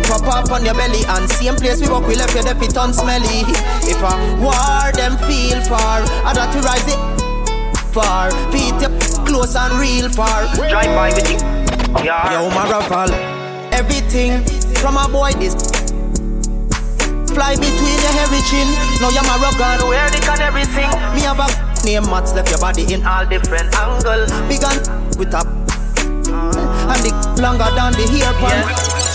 Pop 0.08 0.26
up 0.26 0.50
on 0.50 0.64
your 0.64 0.74
belly 0.74 1.04
and 1.06 1.30
same 1.30 1.56
place 1.56 1.80
we 1.80 1.88
walk, 1.88 2.06
we 2.06 2.16
left 2.16 2.34
your 2.34 2.44
depth 2.44 2.62
it 2.62 2.74
unsmelly. 2.74 3.44
If 3.84 4.02
I 4.02 4.16
war 4.40 4.92
them 4.92 5.18
feel 5.28 5.60
far, 5.68 6.02
I 6.24 6.32
got 6.34 6.52
to 6.52 6.60
rise 6.60 6.88
it 6.88 7.00
far. 7.92 8.30
Feet 8.50 8.80
up 8.82 9.26
close 9.26 9.54
and 9.54 9.74
real 9.78 10.08
far. 10.08 10.46
Drive 10.54 10.94
by 10.96 11.12
with 11.14 11.30
you 11.30 11.38
Yeah. 12.04 12.32
Yo, 12.32 12.48
my 12.50 12.70
raffle. 12.70 13.14
Everything 13.72 14.44
from 14.76 14.96
a 14.96 15.08
boy 15.08 15.32
this. 15.32 15.69
Fly 17.34 17.54
between 17.54 17.98
your 18.02 18.14
hairy 18.18 18.42
chin. 18.50 18.66
Now 19.00 19.10
you're 19.10 19.22
my 19.22 19.38
rogan, 19.38 19.86
where 19.88 20.10
the 20.10 20.18
can 20.18 20.40
everything. 20.40 20.90
Me 21.14 21.22
have 21.22 21.38
a 21.38 21.46
name 21.86 22.04
mats 22.10 22.34
left 22.34 22.50
your 22.50 22.58
body 22.58 22.92
in 22.92 23.06
all 23.06 23.24
different 23.26 23.74
angle. 23.74 24.26
Big 24.48 24.62
and 24.64 24.82
with 25.16 25.34
a 25.34 25.42
and 26.90 27.02
the 27.06 27.12
longer 27.40 27.70
than 27.74 27.92
the 27.94 28.06
hair 28.10 28.32
pan. 28.42 28.66
My 28.66 29.09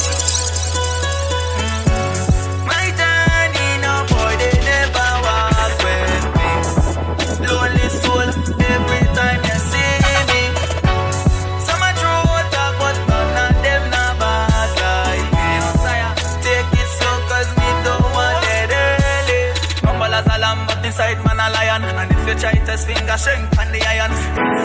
Try 22.39 22.51
test 22.67 22.87
finger, 22.87 23.17
shrink 23.17 23.57
on 23.57 23.71
the 23.71 23.79
iron. 23.87 24.11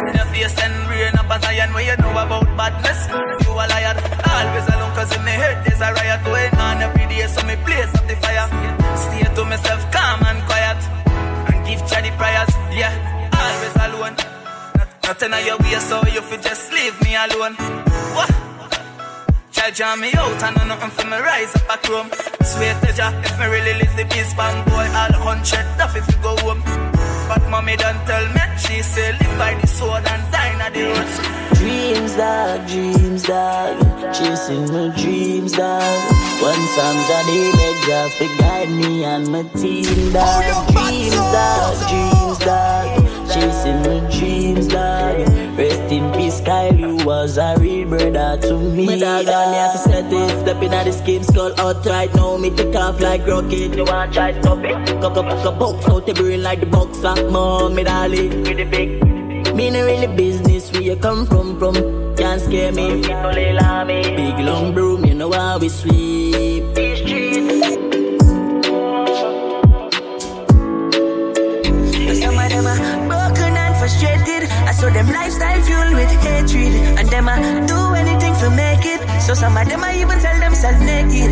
In 0.09 0.15
your 0.15 0.27
face 0.33 0.59
and 0.59 0.77
brain 0.87 1.15
up 1.15 1.31
as 1.31 1.45
iron, 1.45 1.73
where 1.73 1.87
you 1.87 1.97
know 2.03 2.11
about 2.11 2.47
badness. 2.59 3.01
You 3.47 3.53
a 3.53 3.65
liar, 3.71 3.95
always 4.27 4.67
alone, 4.75 4.93
cause 4.97 5.15
in 5.15 5.23
my 5.25 5.31
head 5.31 5.57
there's 5.65 5.81
a 5.81 5.93
riot 5.95 6.21
going 6.25 6.55
on 6.59 6.83
every 6.83 7.07
day. 7.07 7.27
So 7.29 7.47
me 7.47 7.55
blaze 7.65 7.95
up 7.95 8.07
the 8.09 8.17
fire. 8.17 8.49
Stay 8.97 9.23
to 9.23 9.45
myself, 9.45 9.83
calm 9.93 10.21
and 10.27 10.43
quiet. 10.49 10.81
And 11.49 11.59
give 11.67 11.81
the 11.81 12.11
prayers, 12.19 12.53
yeah, 12.75 12.93
always 13.39 13.77
alone. 13.87 14.17
Nothing 15.05 15.33
on 15.33 15.47
your 15.47 15.59
way, 15.59 15.79
so 15.79 16.03
you 16.07 16.23
fi 16.23 16.37
just 16.43 16.73
leave 16.73 16.97
me 17.03 17.15
alone. 17.15 17.55
What? 18.17 18.31
Child 19.53 19.75
jam 19.75 20.01
me 20.01 20.13
out 20.15 20.43
and 20.43 20.57
nothing 20.69 20.91
for 20.91 21.07
me 21.07 21.19
rise 21.19 21.55
up 21.57 21.71
a 21.75 21.77
chrome. 21.87 22.11
Sweet 22.43 22.77
to 22.83 22.93
Jah, 22.95 23.13
if 23.25 23.39
me 23.39 23.47
really 23.47 23.75
live 23.79 23.95
the 23.97 24.05
peace 24.07 24.33
bang 24.35 24.65
boy, 24.65 24.87
all 24.95 25.15
hundred 25.27 25.67
up 25.81 25.95
if 25.95 26.07
you 27.71 27.77
go 27.77 27.85
home. 27.85 28.01
But 28.01 28.07
mommy 28.07 28.07
don't 28.07 28.07
tell 28.07 28.27
me, 28.33 28.59
she 28.59 28.83
say 28.83 29.13
live 29.13 29.39
by 29.39 29.55
the 29.61 29.67
sword 29.67 30.07
and 30.07 30.33
die 30.33 30.57
na 30.59 30.71
the 30.71 30.83
roads. 30.83 31.59
Dreams, 31.59 32.17
dog, 32.17 32.67
dreams, 32.69 33.23
dog. 33.23 34.15
Chasing 34.15 34.73
my 34.73 34.95
dreams, 34.97 35.53
dog. 35.53 36.13
One 36.43 36.67
song, 36.77 36.97
Johnny 37.09 37.53
make 37.53 37.87
Jah 37.87 38.09
fi 38.19 38.27
guide 38.39 38.71
me 38.71 39.05
and 39.05 39.29
my 39.29 39.43
team, 39.43 40.13
dog. 40.13 40.43
Dreams, 40.73 41.15
dog, 41.15 41.77
dreams, 41.89 42.39
dog. 42.39 42.89
Chasing 43.29 43.83
my 43.83 44.01
dreams, 44.11 44.67
dog. 44.69 45.50
Rest 45.61 45.93
in 45.93 46.11
peace, 46.13 46.41
Kyle. 46.41 46.75
You 46.75 46.97
was 47.05 47.37
a 47.37 47.55
real 47.59 47.87
brother 47.87 48.39
to 48.49 48.59
me. 48.59 48.87
My 48.87 48.99
dog, 48.99 49.29
and 49.29 49.51
me 49.53 49.59
have 49.59 49.73
to 49.73 49.79
set 49.79 50.11
it. 50.11 50.41
Step 50.41 50.63
in 50.63 50.73
at 50.73 50.85
the 50.87 50.93
scheme, 50.93 51.23
skull 51.23 51.53
out 51.61 51.85
right 51.85 52.15
now. 52.15 52.39
Me 52.39 52.49
take 52.49 52.75
off 52.75 52.99
like 52.99 53.27
rocket. 53.27 53.77
You 53.77 53.85
want 53.85 54.15
try 54.15 54.33
stop 54.41 54.65
it? 54.65 54.73
Cock 55.03 55.19
up, 55.19 55.27
cock 55.27 55.45
up, 55.45 55.59
box 55.59 55.87
out 55.87 56.07
the 56.07 56.15
brain 56.15 56.43
like 56.43 56.61
the 56.61 56.67
boxer. 56.67 57.29
Mom, 57.29 57.75
me 57.75 57.85
darling, 57.85 58.43
with 58.45 58.57
the 58.57 58.65
big. 58.65 59.05
Me 59.55 59.69
no 59.69 59.85
really 59.85 60.07
business 60.07 60.73
where 60.73 60.81
you 60.81 60.97
come 60.97 61.27
from, 61.27 61.59
from. 61.59 61.75
Can't 62.17 62.41
scare 62.41 62.73
me. 62.73 63.03
Big 63.03 64.39
long 64.47 64.73
broom, 64.73 65.05
you 65.05 65.13
know 65.13 65.31
how 65.31 65.59
we 65.59 65.69
sweep. 65.69 66.65
Them 74.95 75.09
lifestyle 75.13 75.63
fueled 75.63 75.95
with 75.95 76.11
hatred. 76.23 76.73
And 76.99 77.09
them 77.09 77.29
a 77.29 77.37
do 77.67 77.79
anything 77.95 78.35
to 78.43 78.51
make 78.51 78.85
it. 78.85 79.01
So 79.23 79.35
some 79.35 79.57
of 79.57 79.69
them 79.69 79.83
I 79.85 80.01
even 80.01 80.19
tell 80.19 80.39
themselves 80.41 80.81
naked. 80.81 81.31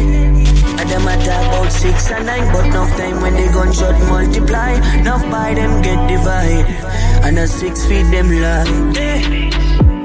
And 0.79 0.89
them 0.91 1.09
a 1.09 1.15
talk 1.25 1.45
about 1.49 1.73
six 1.73 2.11
and 2.11 2.27
nine, 2.27 2.53
but 2.53 2.67
enough 2.67 2.97
time 2.97 3.21
when 3.21 3.35
they 3.35 3.49
gunshot 3.49 3.99
multiply. 4.09 4.73
Enough 5.01 5.25
by 5.31 5.55
them 5.55 5.83
get 5.83 5.99
divide. 6.09 6.67
And 7.25 7.39
a 7.39 7.47
six 7.47 7.87
feet 7.87 8.07
them 8.11 8.31
lie. 8.31 8.65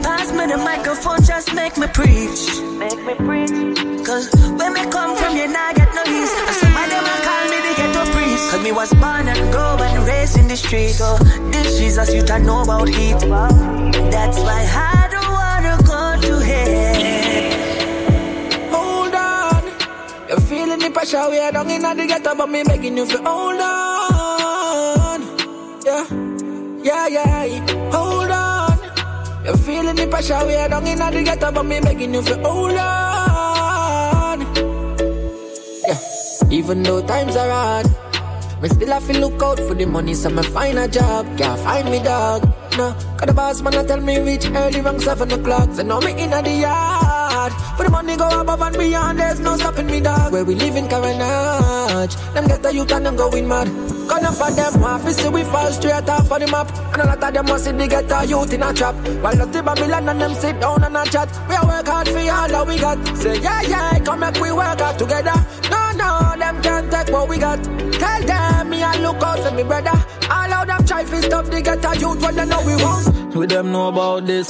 Pass 0.01 0.31
me 0.31 0.45
the 0.47 0.57
microphone, 0.57 1.21
just 1.23 1.53
make 1.53 1.77
me 1.77 1.87
preach. 1.87 2.41
Make 2.81 2.99
me 3.05 3.13
preach. 3.15 4.05
Cause 4.05 4.27
when 4.57 4.73
me 4.73 4.83
come 4.91 5.15
from 5.15 5.37
you, 5.37 5.47
now 5.47 5.71
get 5.73 5.89
no 5.93 6.03
ease. 6.03 6.33
And 6.47 6.55
some 6.55 6.75
of 6.75 6.89
them 6.89 7.05
call 7.23 7.42
Cause 8.53 8.61
me 8.63 8.71
was 8.71 8.93
born 8.93 9.27
and 9.27 9.51
grow 9.51 9.77
and 9.81 10.07
raised 10.07 10.37
in 10.37 10.47
the 10.47 10.55
street. 10.55 10.89
So 10.89 11.17
this 11.49 11.79
Jesus, 11.79 12.13
you 12.13 12.21
don't 12.21 12.45
know 12.45 12.61
about 12.61 12.87
heat. 12.87 13.17
That's 14.13 14.37
why 14.37 14.61
I 14.69 15.09
don't 15.09 15.31
wanna 15.41 15.75
go 15.81 16.21
to 16.21 16.33
hell. 16.45 17.49
Hold 18.69 19.15
on. 19.15 19.63
You're 20.29 20.39
feeling 20.41 20.77
the 20.77 20.91
pressure. 20.91 21.27
We 21.31 21.39
are 21.39 21.51
down 21.51 21.71
in 21.71 21.81
the 21.81 22.05
ghetto, 22.05 22.35
but 22.35 22.47
me 22.47 22.63
begging 22.63 22.95
you 22.95 23.07
to 23.07 23.17
hold 23.23 23.59
on. 23.59 25.21
Yeah, 25.83 26.05
yeah, 27.07 27.07
yeah. 27.07 27.89
Hold 27.89 28.29
on. 28.29 28.77
You're 29.43 29.57
feeling 29.57 29.95
the 29.95 30.05
pressure, 30.05 30.45
we 30.45 30.53
are 30.53 30.69
down 30.69 30.85
in 30.85 30.99
the 30.99 31.23
ghetto, 31.25 31.51
but 31.51 31.63
me 31.63 31.79
begging 31.81 32.13
you 32.13 32.21
for 32.21 32.37
hold 32.41 32.77
on. 32.77 34.41
Yeah, 35.87 35.99
even 36.51 36.83
though 36.83 37.01
times 37.01 37.35
are 37.35 37.49
hard, 37.49 37.87
me 38.63 38.69
still 38.69 38.91
have 38.93 39.05
to 39.07 39.19
look 39.19 39.43
out 39.43 39.59
for 39.59 39.75
the 39.75 39.85
money, 39.85 40.13
so 40.13 40.29
me 40.29 40.41
find 40.41 40.79
a 40.79 40.87
job. 40.87 41.25
Can't 41.37 41.59
find 41.59 41.91
me 41.91 41.99
dog. 42.01 42.43
No, 42.77 42.93
cause 43.17 43.27
the 43.27 43.33
boss 43.33 43.61
man 43.61 43.75
a 43.75 43.83
tell 43.83 43.99
me 43.99 44.19
reach 44.19 44.45
early 44.49 44.79
around 44.79 45.01
seven 45.01 45.31
o'clock. 45.33 45.69
So 45.73 45.83
now 45.83 45.99
me 45.99 46.11
in 46.11 46.29
the 46.31 46.49
yard. 46.49 47.51
For 47.75 47.83
the 47.83 47.89
money 47.91 48.15
go 48.15 48.27
above 48.39 48.61
and 48.61 48.77
beyond, 48.77 49.19
there's 49.19 49.41
no 49.41 49.57
stopping 49.57 49.87
me 49.87 49.99
dog. 49.99 50.31
Where 50.31 50.45
we 50.45 50.55
live 50.55 50.77
in 50.77 50.85
Carenage, 50.85 52.15
them 52.33 52.47
get 52.47 52.63
the 52.63 52.73
youth 52.73 52.91
and 52.93 53.05
them 53.05 53.17
going 53.17 53.47
mad. 53.49 53.67
Gonna 54.07 54.31
for 54.31 54.49
them 54.51 54.73
to 54.73 55.13
see 55.13 55.27
we 55.27 55.43
fall 55.43 55.69
straight 55.73 56.07
off 56.07 56.31
of 56.31 56.39
the 56.39 56.47
map. 56.47 56.71
And 56.93 57.01
a 57.01 57.05
lot 57.05 57.21
of 57.21 57.33
them 57.33 57.45
must 57.45 57.65
see 57.65 57.71
the 57.73 57.85
get 57.85 58.07
the 58.07 58.25
youth 58.25 58.53
in 58.53 58.63
a 58.63 58.73
trap. 58.73 58.95
While 59.21 59.45
the 59.45 59.61
Babylon 59.61 60.07
and 60.07 60.21
them 60.21 60.33
sit 60.35 60.59
down 60.61 60.83
and 60.85 60.95
a 60.95 61.03
chat. 61.03 61.29
We 61.49 61.55
a 61.55 61.65
work 61.67 61.87
hard 61.87 62.07
for 62.07 62.17
all 62.17 62.47
that 62.47 62.67
we 62.67 62.79
got. 62.79 63.17
Say 63.17 63.41
yeah 63.41 63.61
yeah, 63.63 63.99
come 63.99 64.21
make 64.21 64.39
we 64.39 64.53
work 64.53 64.79
hard 64.79 64.97
together. 64.97 65.35
No 65.69 65.82
no, 66.03 66.35
them 66.37 66.61
can't 66.61 66.91
take 66.91 67.09
what 67.13 67.27
we 67.29 67.37
got. 67.37 67.63
Tell 67.63 68.21
them 68.23 68.69
me 68.69 68.83
I 68.83 68.97
look 69.01 69.21
out 69.23 69.39
for 69.39 69.51
me 69.51 69.63
brother. 69.63 69.97
All 70.29 70.53
of 70.53 70.67
them 70.67 70.85
try 70.85 71.03
to 71.03 71.21
stop 71.21 71.45
the 71.45 71.61
get 71.61 71.81
the 71.81 71.91
youth 71.99 72.21
when 72.21 72.35
they 72.35 72.45
know 72.45 72.61
we 72.65 72.75
won't. 72.75 73.35
We 73.35 73.45
them 73.47 73.71
know 73.71 73.87
about 73.87 74.25
this. 74.25 74.49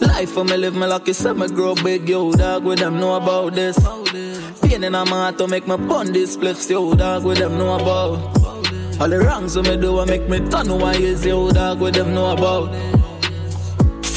Life 0.00 0.30
for 0.32 0.44
me 0.44 0.56
live 0.56 0.74
me 0.74 0.86
lucky, 0.86 1.12
say 1.12 1.32
me 1.32 1.48
grow 1.48 1.74
big, 1.74 2.08
yo 2.08 2.32
dog. 2.32 2.64
We 2.64 2.74
them 2.74 2.98
know 2.98 3.14
about 3.14 3.54
this. 3.54 3.78
Pain 4.62 4.84
in 4.84 4.92
my 4.92 5.06
heart 5.06 5.38
to 5.38 5.46
make 5.46 5.66
me 5.66 5.76
bun 5.76 6.12
this 6.12 6.36
spliffs, 6.36 6.68
yo 6.70 6.94
dog. 6.94 7.24
We 7.24 7.34
them 7.34 7.58
know 7.58 7.74
about. 7.74 8.40
All 9.00 9.08
the 9.08 9.18
wrongs 9.18 9.56
we 9.56 9.62
me 9.62 9.76
do, 9.76 9.98
I 10.00 10.04
make 10.04 10.28
me 10.28 10.38
turn 10.48 10.68
why 10.78 10.94
is 10.94 11.24
yo 11.24 11.50
dog. 11.50 11.80
We 11.80 11.90
them 11.90 12.14
know 12.14 12.32
about. 12.32 13.01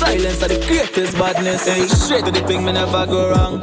Silence 0.06 0.44
are 0.44 0.50
the 0.50 0.60
greatest 0.68 1.18
badness. 1.18 1.66
Hey, 1.66 1.88
straight 1.88 2.26
to 2.26 2.32
the 2.32 2.42
thing, 2.42 2.64
me 2.64 2.72
never 2.74 3.08
go 3.08 3.32
wrong. 3.32 3.60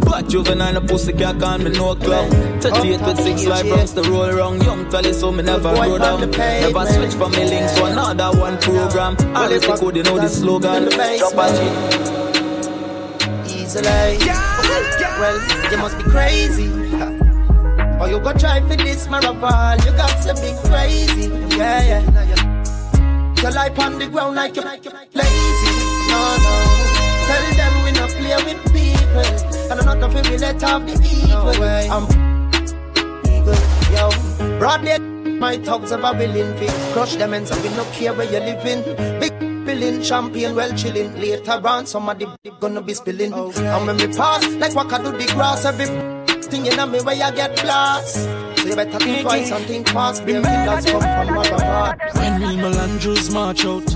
But 0.00 0.28
juvenile, 0.28 0.80
post 0.80 1.08
a 1.08 1.12
pussy 1.12 1.12
cat 1.12 1.38
can 1.38 1.62
me 1.62 1.70
no 1.70 1.94
clown. 1.94 2.28
38 2.60 3.00
with 3.02 3.20
six 3.20 3.46
life 3.46 3.70
rounds 3.70 3.92
to 3.92 4.02
roll 4.02 4.32
wrong. 4.32 4.60
Young 4.62 4.88
tally, 4.90 5.12
so 5.12 5.30
me 5.30 5.44
never 5.44 5.72
go 5.74 5.96
down. 5.98 6.28
Never 6.30 6.86
switch 6.86 7.14
from 7.14 7.30
me 7.32 7.44
links 7.44 7.72
to 7.74 7.84
another 7.84 8.32
one 8.36 8.58
program. 8.58 9.16
Always 9.36 9.60
the 9.62 9.76
code, 9.76 9.94
you 9.96 10.02
know 10.02 10.18
the 10.18 10.28
slogan. 10.28 10.88
Drop 10.88 11.38
a 11.38 11.48
G. 11.54 11.58
Easily. 13.54 14.18
Well, 15.20 15.38
you 15.70 15.78
must 15.78 15.96
be 15.98 16.04
crazy. 16.04 16.68
Or 18.00 18.08
you 18.08 18.18
go 18.18 18.32
try 18.32 18.60
for 18.60 18.74
this 18.76 19.06
marathon, 19.08 19.78
you 19.86 19.92
got 19.92 20.20
to 20.26 20.34
be 20.42 20.52
crazy. 20.68 21.28
Yeah, 21.56 22.02
yeah. 22.02 22.45
Your 23.42 23.52
life 23.52 23.78
on 23.78 23.98
the 23.98 24.06
ground 24.08 24.36
like 24.36 24.56
you're 24.56 24.64
lazy. 24.64 25.72
No, 26.10 26.20
no. 26.44 26.54
Tell 27.26 27.44
them 27.56 27.84
we 27.84 27.90
not 27.92 28.10
play 28.10 28.36
with 28.44 28.62
people. 28.72 29.70
And 29.70 29.80
I'm 29.80 29.86
not 29.86 30.00
gonna 30.00 30.30
we 30.30 30.38
let 30.38 30.62
off 30.64 30.86
the 30.86 30.92
evil. 30.92 31.62
I'm 31.92 32.04
evil, 33.32 33.58
yo. 33.92 34.58
Broadly, 34.58 34.98
my 35.38 35.58
thugs 35.58 35.90
have 35.90 36.04
a 36.04 36.12
willing 36.12 36.56
fit. 36.58 36.70
Crush 36.92 37.16
them 37.16 37.34
and 37.34 37.46
so 37.46 37.60
we 37.62 37.68
no 37.70 37.84
care 37.92 38.14
where 38.14 38.30
you're 38.30 38.40
living. 38.40 38.82
Big 39.20 39.46
Billing, 39.66 40.00
champagne, 40.00 40.54
well 40.54 40.72
chilling. 40.76 41.12
Later 41.20 41.60
on, 41.66 41.86
somebody 41.86 42.24
big 42.44 42.58
gonna 42.60 42.80
be 42.80 42.94
spilling. 42.94 43.32
And 43.32 43.86
when 43.86 43.96
we 43.96 44.06
pass, 44.06 44.46
like 44.54 44.76
what 44.76 44.92
I 44.92 45.02
do 45.02 45.10
the 45.10 45.26
grass, 45.34 45.64
every 45.64 45.86
thing 46.46 46.66
in 46.66 46.90
me 46.90 47.00
where 47.00 47.14
you 47.14 47.36
get 47.36 47.60
blast. 47.62 48.14
So 48.14 48.66
you 48.66 48.76
better 48.76 48.98
think 48.98 49.22
twice 49.22 49.50
and 49.50 49.64
think 49.66 49.88
fast. 49.88 50.24
Be 50.24 50.32
killers 50.32 50.84
come 50.86 51.00
from 51.00 51.28
Motherfucker. 51.36 52.14
When 52.14 52.40
real 52.40 52.56
Melandros 52.64 53.32
march 53.32 53.64
out, 53.64 53.86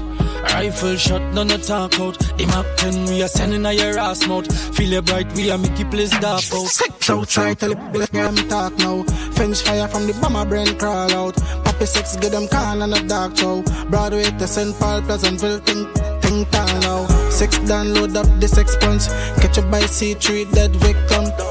rifle 0.52 0.96
shot, 0.96 1.22
none 1.34 1.50
of 1.50 1.62
talk 1.62 1.98
out. 2.00 2.18
The 2.18 2.46
Mac 2.46 2.66
10, 2.76 3.04
we 3.06 3.22
are 3.22 3.28
sending 3.28 3.66
a 3.66 3.72
your 3.72 3.98
ass 3.98 4.26
mouth. 4.26 4.46
Feel 4.76 4.92
it 4.94 5.04
bright, 5.06 5.32
we 5.34 5.50
are 5.50 5.58
make 5.58 5.78
you 5.78 5.86
place 5.86 6.10
dark 6.10 6.44
out. 6.52 6.66
Sex 6.66 7.10
outside, 7.10 7.58
tell 7.58 7.72
it, 7.72 7.78
let 7.96 8.12
me 8.34 8.42
talk 8.48 8.76
now. 8.78 9.02
Fence 9.32 9.62
fire 9.62 9.88
from 9.88 10.06
the 10.06 10.12
bomber 10.20 10.44
brain 10.44 10.78
crawl 10.78 11.12
out. 11.12 11.36
Poppy 11.64 11.86
sex, 11.86 12.16
get 12.16 12.32
them 12.32 12.48
can 12.48 12.82
and 12.82 12.94
a 12.94 13.02
dark 13.06 13.36
show. 13.36 13.62
Broadway 13.90 14.24
to 14.24 14.46
St. 14.46 14.78
Paul, 14.78 15.02
Pleasantville, 15.02 15.58
think, 15.60 15.88
think 16.22 16.50
town 16.50 16.80
now. 16.80 17.06
Sex 17.30 17.58
download 17.58 18.16
up 18.16 18.26
the 18.40 18.48
sex 18.48 18.76
punch. 18.76 19.06
Catch 19.40 19.58
up 19.58 19.70
by 19.70 19.80
C3, 19.82 20.52
dead 20.52 20.74
victim. 20.76 21.49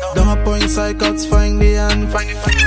Point 0.49 0.63
psychots, 0.63 1.29
find 1.29 1.61
the 1.61 1.73
hand. 1.73 2.11
Find 2.11 2.27
it, 2.27 2.37
find. 2.37 2.57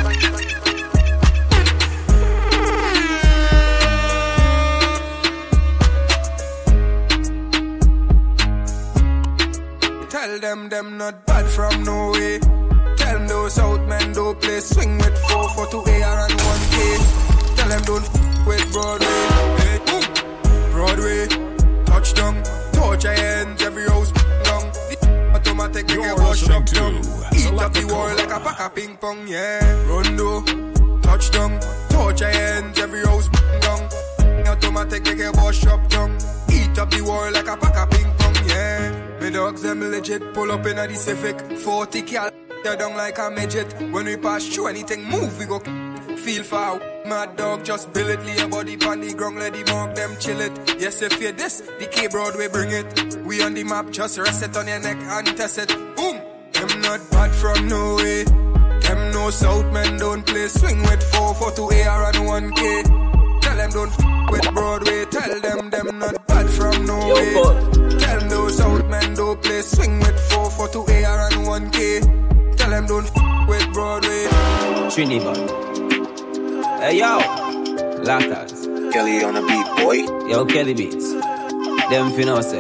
Tell 10.11 10.38
them 10.38 10.68
them 10.68 10.97
not 10.97 11.27
bad 11.27 11.47
from 11.47 11.83
no 11.83 12.12
way. 12.12 12.38
Tell 12.99 13.18
them 13.18 13.27
those 13.27 13.59
out 13.59 13.85
men 13.88 14.12
don't 14.12 14.40
play 14.40 14.61
swing 14.61 14.99
with 14.99 15.18
four 15.27 15.49
for 15.49 15.66
two 15.66 15.79
AR 15.79 16.29
and 16.29 16.40
one 16.40 16.64
K. 16.71 16.99
Tell 17.57 17.68
them 17.68 17.83
don't 17.83 18.05
f- 18.05 18.47
with 18.47 18.73
Broadway. 18.73 19.27
Hey. 19.59 19.81
Broadway, 20.71 21.27
touchdown, 21.87 22.45
torch 22.75 23.03
hands, 23.03 23.61
every 23.61 23.88
house 23.88 24.12
down. 25.62 25.72
The 25.72 25.81
automatic 25.83 25.88
make 25.88 26.07
a 26.07 26.14
wash 26.22 26.48
up 26.48 26.66
down. 26.66 26.94
Eat 27.35 27.61
up 27.61 27.72
the 27.72 27.85
wall 27.87 28.14
like 28.16 28.31
a 28.31 28.40
pack 28.40 28.61
of 28.61 28.75
ping 28.75 28.96
pong, 28.96 29.29
yeah. 29.29 29.88
Rondo, 29.88 30.42
touchdown, 31.03 31.61
torch 31.90 32.20
your 32.20 32.31
hands, 32.31 32.79
every 32.79 33.05
house 33.05 33.29
down. 33.61 33.88
Automatic 34.46 35.05
make 35.05 35.20
a 35.20 35.33
wash 35.33 35.66
up 35.66 35.88
down. 35.88 36.16
Eat 36.51 36.79
up 36.79 36.90
the 36.90 37.03
wall 37.03 37.31
like 37.33 37.48
a 37.48 37.57
pack 37.57 37.77
of 37.77 37.90
ping 37.90 38.12
pong, 38.18 38.48
yeah. 38.48 39.20
Me 39.20 39.31
dogs 39.31 39.62
them 39.62 39.81
legit 39.81 40.35
pull 40.35 40.51
up 40.51 40.66
in 40.66 40.79
a 40.79 40.87
the 40.87 40.96
Civic 40.96 41.59
40 41.59 42.03
cal 42.03 42.31
they 42.64 42.77
down 42.77 42.96
like 42.96 43.18
a 43.18 43.31
midget 43.31 43.72
When 43.92 44.07
we 44.07 44.16
pass 44.16 44.46
through 44.46 44.68
anything 44.68 45.05
move 45.05 45.37
we 45.38 45.46
go 45.46 45.59
Feel 46.16 46.42
for 46.44 46.91
Mad 47.12 47.37
dog 47.37 47.62
just 47.62 47.92
bill 47.92 48.09
it. 48.09 48.25
Lay 48.25 48.37
your 48.37 48.48
body 48.48 48.75
on 48.87 49.01
the 49.03 49.12
ground 49.12 49.38
let 49.38 49.53
the 49.53 49.62
mark 49.70 49.94
them 49.94 50.16
chill 50.18 50.40
it. 50.40 50.81
Yes 50.81 51.03
if 51.03 51.20
you 51.20 51.31
this 51.33 51.61
the 51.79 51.87
K 51.87 52.07
Broadway 52.07 52.48
bring 52.48 52.70
it. 52.70 53.16
We 53.27 53.42
on 53.42 53.53
the 53.53 53.64
map 53.64 53.90
just 53.90 54.16
rest 54.16 54.42
it 54.42 54.57
on 54.57 54.66
your 54.66 54.81
neck 54.81 54.96
and 54.96 55.27
test 55.37 55.59
it. 55.59 55.68
Boom! 55.94 56.16
Them 56.55 56.81
not 56.81 57.01
bad 57.11 57.31
from 57.33 57.68
no 57.68 57.96
way. 57.96 58.25
Them 58.25 59.12
no 59.12 59.29
south 59.29 59.70
men 59.75 59.98
don't 59.98 60.25
play. 60.25 60.48
Swing 60.48 60.81
with 60.85 61.03
4 61.12 61.35
for 61.35 61.51
2 61.51 61.62
AR 61.85 62.05
and 62.09 62.20
1K 62.33 63.42
Tell 63.42 63.57
them 63.59 63.70
don't 63.70 63.92
f- 63.92 64.31
with 64.31 64.55
Broadway. 64.55 65.05
Tell 65.05 65.40
them 65.40 65.68
them 65.68 65.98
not 65.98 66.27
bad 66.27 66.48
from 66.48 66.87
no 66.87 66.98
way. 67.12 67.35
Tell 67.98 68.20
them 68.20 68.29
those 68.31 68.59
out 68.59 68.88
men 68.88 69.12
don't 69.12 69.42
play. 69.42 69.61
Swing 69.61 69.98
with 69.98 70.18
4 70.33 70.51
for 70.51 70.68
2 70.68 70.81
AR 70.81 71.20
and 71.29 71.46
1K. 71.46 72.57
Tell 72.57 72.70
them 72.70 72.87
don't 72.87 73.11
f- 73.14 73.48
with 73.51 73.66
Broadway. 73.75 74.29
Trinidad. 74.88 75.82
Hey 76.83 76.99
yo, 76.99 77.21
Latas. 78.03 78.66
Kelly 78.92 79.23
on 79.23 79.35
the 79.35 79.42
beat, 79.42 79.66
boy. 79.79 80.29
Yo, 80.29 80.45
Kelly 80.45 80.75
beats. 80.75 81.12
Them 81.12 82.11
finna 82.11 82.42
say. 82.42 82.59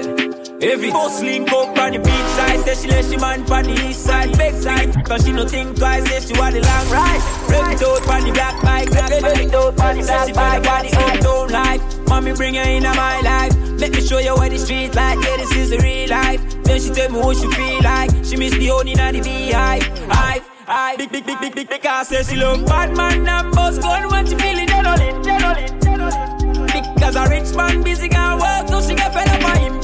If 0.64 0.80
it 0.80 0.92
bus 0.92 1.20
link 1.22 1.50
up 1.50 1.76
on 1.76 1.90
the 1.90 1.98
beach 1.98 2.30
side, 2.38 2.60
say 2.60 2.74
she 2.80 2.88
let 2.88 3.04
she 3.04 3.16
man 3.16 3.40
on 3.50 3.64
the 3.64 3.88
east 3.88 4.04
side, 4.04 4.38
big 4.38 4.54
side. 4.54 5.04
Cause 5.04 5.24
she 5.24 5.32
no 5.32 5.44
think 5.44 5.76
twice, 5.76 6.08
say 6.08 6.20
she 6.20 6.38
want 6.38 6.54
the 6.54 6.60
long 6.60 6.88
ride. 6.90 7.20
Break 7.48 7.74
it 7.74 7.82
out 7.82 8.08
on 8.08 8.22
the 8.22 8.30
black 8.30 8.62
bike, 8.62 8.90
rev 8.90 9.10
it 9.10 9.54
out 9.56 9.80
on 9.80 9.98
the 9.98 10.04
black 10.04 10.62
bike. 10.62 10.84
Say 10.84 10.90
she 10.90 10.92
feel 10.92 11.02
the 11.02 11.14
uptown 11.14 11.48
life. 11.50 12.06
Mommy 12.06 12.32
bring 12.34 12.54
her 12.54 12.62
in 12.62 12.84
my 12.84 13.20
life. 13.22 13.56
Let 13.80 13.90
me 13.90 14.06
show 14.06 14.18
you 14.18 14.34
what 14.34 14.52
the 14.52 14.58
street 14.58 14.94
like, 14.94 15.18
yeah, 15.18 15.36
this 15.38 15.50
is 15.56 15.70
the 15.70 15.78
real 15.78 16.08
life. 16.10 16.40
Then 16.62 16.80
she 16.80 16.90
tell 16.90 17.10
me 17.10 17.18
what 17.18 17.36
she 17.36 17.50
feel 17.50 17.82
like. 17.82 18.10
She 18.24 18.36
miss 18.36 18.52
the 18.54 18.68
honey 18.68 18.92
in 18.92 19.14
the 19.14 19.20
beehive. 19.20 19.82
Hive, 20.08 20.48
hive, 20.72 20.98
big, 20.98 21.12
big, 21.12 21.26
big, 21.26 21.38
big, 21.40 21.54
big, 21.54 21.68
because 21.68 22.08
say 22.08 22.22
she 22.22 22.36
love 22.36 22.64
bad 22.66 22.96
man 22.96 23.28
and 23.28 23.54
boss 23.54 23.78
gun 23.78 24.08
when 24.10 24.24
she 24.26 24.34
feeling 24.36 24.68
adrenaline, 24.68 25.22
adrenaline. 25.22 26.94
Because 26.94 27.16
a 27.16 27.28
rich 27.28 27.54
man 27.54 27.82
busy 27.82 28.08
can 28.08 28.38
work, 28.38 28.68
so 28.68 28.80
she 28.80 28.94
get 28.94 29.12
fed 29.12 29.28
up 29.28 29.40
by 29.42 29.58
him. 29.58 29.74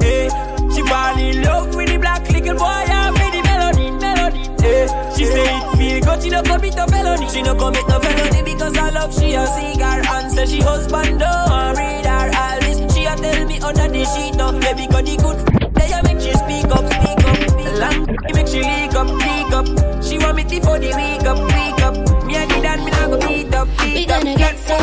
Hey, 0.00 0.28
she 0.74 0.82
fall 0.88 1.18
in 1.18 1.42
love 1.42 1.74
with 1.76 1.88
the 1.88 1.98
black 1.98 2.28
little 2.30 2.56
boy 2.56 2.84
and 2.98 3.12
with 3.12 3.32
the 3.36 3.42
melody, 3.42 3.90
melody. 4.04 4.42
Hey, 4.62 4.86
she 5.14 5.24
say 5.26 5.44
it 5.44 5.76
feel 5.76 6.00
good, 6.00 6.22
she 6.22 6.30
no 6.30 6.42
commit 6.42 6.76
a 6.76 6.86
felony. 6.86 7.28
She 7.28 7.42
no 7.42 7.54
commit 7.54 7.88
a 7.88 8.00
felony 8.00 8.42
because 8.52 8.76
I 8.76 8.90
love 8.90 9.12
she 9.14 9.34
a 9.34 9.46
cigar 9.46 10.00
and 10.00 10.32
say 10.32 10.46
she 10.46 10.60
husband 10.62 11.20
don't 11.20 11.76
read 11.76 12.06
her 12.06 12.30
all 12.34 12.60
this. 12.60 12.94
She 12.94 13.04
a 13.04 13.14
tell 13.16 13.44
me 13.46 13.60
under 13.60 13.88
the 13.88 14.04
sheet 14.12 14.40
up, 14.40 14.54
yeah, 14.62 14.72
because 14.72 15.04
the 15.04 15.16
good 15.22 15.38
they 15.76 15.92
a 15.92 16.02
make 16.04 16.20
she 16.24 16.32
speak 16.32 16.72
up, 16.72 16.86
speak 16.88 17.20
up. 17.28 17.38
Long 17.82 18.06
make 18.34 18.48
she 18.48 18.60
leak 18.60 18.94
up, 18.94 19.08
leak 19.08 19.31
up. 19.62 20.04
She 20.04 20.18
want 20.18 20.36
me 20.36 20.44
before 20.44 20.78
the 20.78 20.88
week 20.88 21.26
up, 21.26 21.38
week 21.38 21.82
up. 21.82 21.94
Me 22.26 22.36
a 22.36 22.46
did 22.46 22.64
and 22.64 22.84
me 22.84 22.90
not 22.90 23.10
go 23.10 23.18
beat 23.26 23.54
up, 23.54 23.68
beat 23.78 24.10
up. 24.10 24.24
We 24.24 24.34
gonna 24.34 24.36
get 24.36 24.58
so 24.58 24.76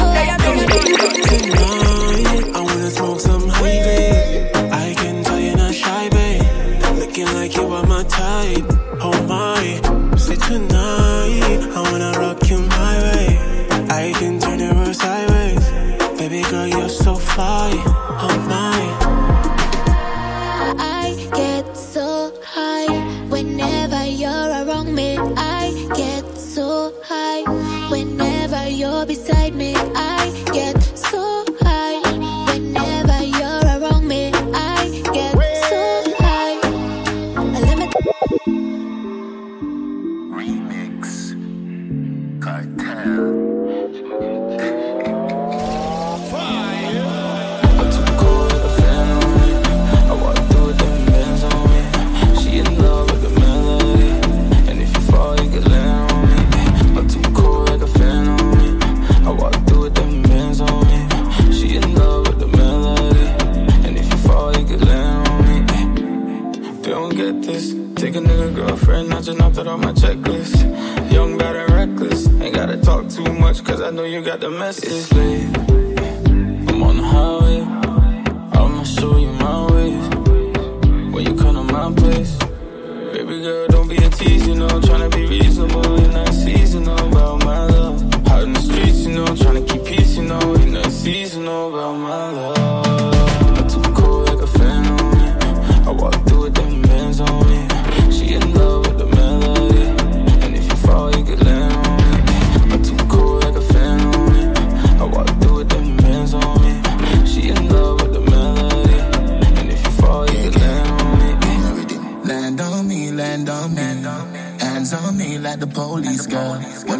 Tonight, 1.29 2.55
I 2.55 2.61
wanna 2.61 2.89
smoke 2.91 3.19
some 3.19 3.49
Ivy. 3.51 4.18
A 68.19 68.21
nigga 68.21 68.55
girlfriend, 68.55 69.13
I 69.13 69.21
just 69.21 69.37
knocked 69.37 69.57
it 69.57 69.67
off 69.67 69.79
my 69.79 69.93
checklist. 69.93 71.11
Young, 71.11 71.37
bad, 71.37 71.55
and 71.55 71.71
reckless. 71.73 72.27
Ain't 72.41 72.55
gotta 72.55 72.77
talk 72.77 73.07
too 73.09 73.31
much, 73.33 73.63
cause 73.63 73.81
I 73.81 73.91
know 73.91 74.03
you 74.03 74.21
got 74.21 74.39
the 74.39 74.49
message, 74.49 75.09
babe. 75.09 75.55
I'm 76.69 76.83
on 76.83 76.97
the 76.97 77.03
highway. 77.03 77.61
I'ma 78.57 78.83
show 78.83 79.17
you 79.17 79.31
my 79.33 79.71
ways. 79.71 80.05
When 81.13 81.23
you 81.27 81.35
come 81.35 81.55
to 81.55 81.63
my 81.63 81.93
place, 81.93 82.37
baby 83.13 83.41
girl, 83.41 83.67
don't 83.67 83.87
be 83.87 83.97
a 83.97 84.09
tease, 84.09 84.47
you 84.47 84.55
know. 84.55 84.67
Tryna 84.67 85.11
be 85.15 85.25
reasonable 85.25 85.95
in 86.03 86.11
that 86.11 86.33
seasonal 86.33 86.99
about 87.07 87.45
my 87.45 87.65
love. 87.67 88.27
Out 88.27 88.43
in 88.43 88.53
the 88.53 88.59
streets, 88.59 89.05
you 89.05 89.13
know, 89.13 89.25
tryna 89.25 89.67
keep 89.67 89.85
peace, 89.85 90.17
you 90.17 90.23
know. 90.23 90.55
In 90.55 90.73
that 90.73 90.91
seasonal 90.91 91.73
about 91.73 91.93
my 91.93 92.31
love. 92.31 92.58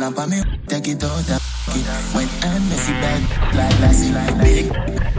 When 0.10 0.18
I'm 0.18 0.24
on 0.24 0.30
me, 0.32 0.42
take 0.66 0.88
it 0.88 1.04
out. 1.04 1.22
that. 1.30 1.42
Wet 2.16 2.30
and 2.44 2.70
messy 2.70 2.94
bag 2.94 3.22
like 3.54 3.80
lassie. 3.80 4.10
Big, 4.42 4.66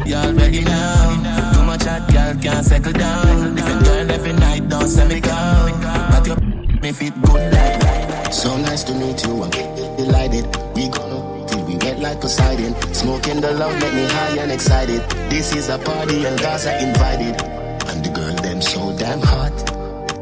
you 0.04 0.14
already 0.16 0.62
know. 0.62 1.52
Too 1.54 1.62
much 1.62 1.84
hot 1.84 2.10
girl 2.10 2.34
can't 2.42 2.64
settle 2.64 2.92
down. 2.92 3.54
Different 3.54 3.84
girl 3.84 4.10
every 4.10 4.32
night, 4.32 4.68
don't 4.68 4.88
send 4.88 5.10
me 5.10 5.20
down. 5.20 5.80
But 6.10 6.26
your 6.26 6.36
me 6.82 6.90
fit 6.90 7.14
good 7.22 7.52
like. 7.52 8.32
So 8.32 8.56
nice 8.56 8.82
to 8.84 8.94
meet 8.94 9.24
you, 9.24 9.44
I'm 9.44 9.50
delighted. 9.96 10.46
We 10.74 10.88
gonna 10.88 11.46
till 11.46 11.64
we 11.66 11.76
wet 11.76 12.00
like 12.00 12.20
Poseidon. 12.20 12.74
Smoking 12.92 13.40
the 13.40 13.52
love 13.52 13.78
make 13.80 13.94
me 13.94 14.06
high 14.06 14.38
and 14.42 14.50
excited. 14.50 15.02
This 15.30 15.54
is 15.54 15.68
a 15.68 15.78
party 15.78 16.24
and 16.24 16.36
guys 16.40 16.66
are 16.66 16.78
invited. 16.78 17.40
And 17.86 18.04
the 18.04 18.10
girl 18.10 18.34
them 18.42 18.60
so 18.60 18.96
damn 18.98 19.20
hot. 19.20 19.54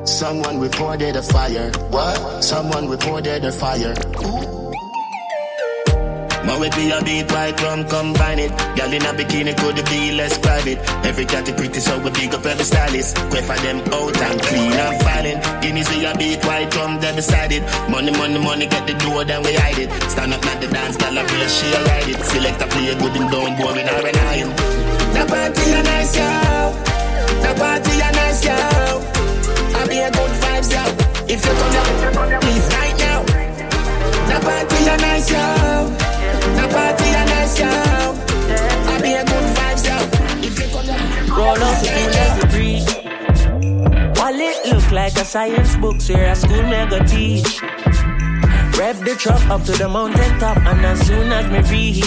Someone 0.06 0.60
reported 0.60 1.16
a 1.16 1.22
fire. 1.22 1.70
What? 1.88 2.44
Someone 2.44 2.88
reported 2.88 3.46
a 3.46 3.52
fire. 3.52 3.94
My 6.48 6.56
whip 6.56 6.74
be 6.74 6.88
a 6.88 7.04
beat 7.04 7.30
white 7.30 7.60
rum, 7.60 7.84
combine 7.84 8.38
it. 8.38 8.48
Girl 8.72 8.88
in 8.88 9.04
a 9.04 9.12
bikini 9.12 9.52
could 9.52 9.84
be 9.84 10.12
less 10.16 10.38
private. 10.38 10.78
Every 11.04 11.26
cat 11.26 11.46
is 11.46 11.54
pretty, 11.54 11.78
so 11.78 12.00
we 12.00 12.08
big 12.08 12.32
up 12.32 12.46
every 12.46 12.64
stylist. 12.64 13.16
Quay 13.28 13.42
for 13.44 13.58
them 13.60 13.84
out 13.92 14.16
and 14.16 14.40
clean 14.40 14.72
and 14.72 14.96
filing. 15.04 15.38
Guineas 15.60 15.88
we 15.92 16.06
a 16.06 16.16
beat 16.16 16.42
white 16.46 16.74
rum, 16.74 16.98
they 17.00 17.14
beside. 17.14 17.52
Money, 17.92 18.12
money, 18.16 18.40
money, 18.40 18.66
get 18.66 18.86
the 18.86 18.94
door, 18.94 19.24
then 19.28 19.42
we 19.42 19.52
hide 19.60 19.76
it. 19.76 19.92
Stand 20.08 20.32
up 20.32 20.46
at 20.46 20.58
the 20.62 20.68
dance, 20.68 20.96
girl, 20.96 21.18
I 21.18 21.22
real 21.28 21.48
she 21.52 21.68
ride 21.68 22.08
it. 22.08 22.20
Select 22.32 22.62
a 22.62 22.66
play 22.66 22.96
good 22.96 23.14
and 23.20 23.30
don't 23.30 23.54
boring 23.60 23.84
or 23.84 24.08
an 24.08 24.16
iron. 24.32 24.48
The 25.12 25.22
party 25.28 25.64
a 25.76 25.82
nice, 25.84 26.16
yo. 26.16 26.32
The 27.44 27.52
party 27.60 27.92
a 28.00 28.10
nice, 28.16 28.40
yo. 28.48 28.56
I 28.56 29.84
be 29.84 29.98
a 30.00 30.10
good 30.16 30.32
vibes, 30.40 30.72
yo. 30.72 30.82
If 31.28 31.44
you 31.44 31.52
come 31.60 31.72
here, 32.24 32.40
please 32.40 32.66
right 32.72 32.96
now. 33.04 33.20
The 34.32 34.36
party 34.40 34.80
a 34.88 34.96
nice, 34.96 35.28
yo. 35.28 36.17
The 36.56 36.64
party 36.72 37.08
a 37.10 37.24
nice, 37.26 37.58
yo. 37.58 37.68
I 37.68 39.00
be 39.02 39.12
a 39.14 39.24
good 39.24 39.46
vibes, 39.56 39.84
yo. 39.88 39.96
If 40.46 40.58
you 40.58 40.68
come 40.72 40.86
here, 40.86 41.34
Roll 41.34 41.62
up 41.62 41.76
the 41.82 41.88
cool 41.94 42.14
as 42.24 42.34
the. 42.40 42.48
Wallet 44.18 44.58
look 44.66 44.90
like 44.92 45.16
a 45.16 45.24
science 45.24 45.76
book, 45.76 46.00
so 46.00 46.14
a 46.14 46.34
school 46.34 46.62
me 46.62 46.86
go 46.90 46.98
teach. 47.04 47.62
Rev 48.78 49.04
the 49.04 49.16
truck 49.18 49.44
up 49.48 49.62
to 49.64 49.72
the 49.72 49.88
mountain 49.88 50.38
top, 50.38 50.56
and 50.58 50.84
as 50.84 51.00
soon 51.06 51.32
as 51.32 51.46
me 51.50 51.60
reach, 51.70 52.00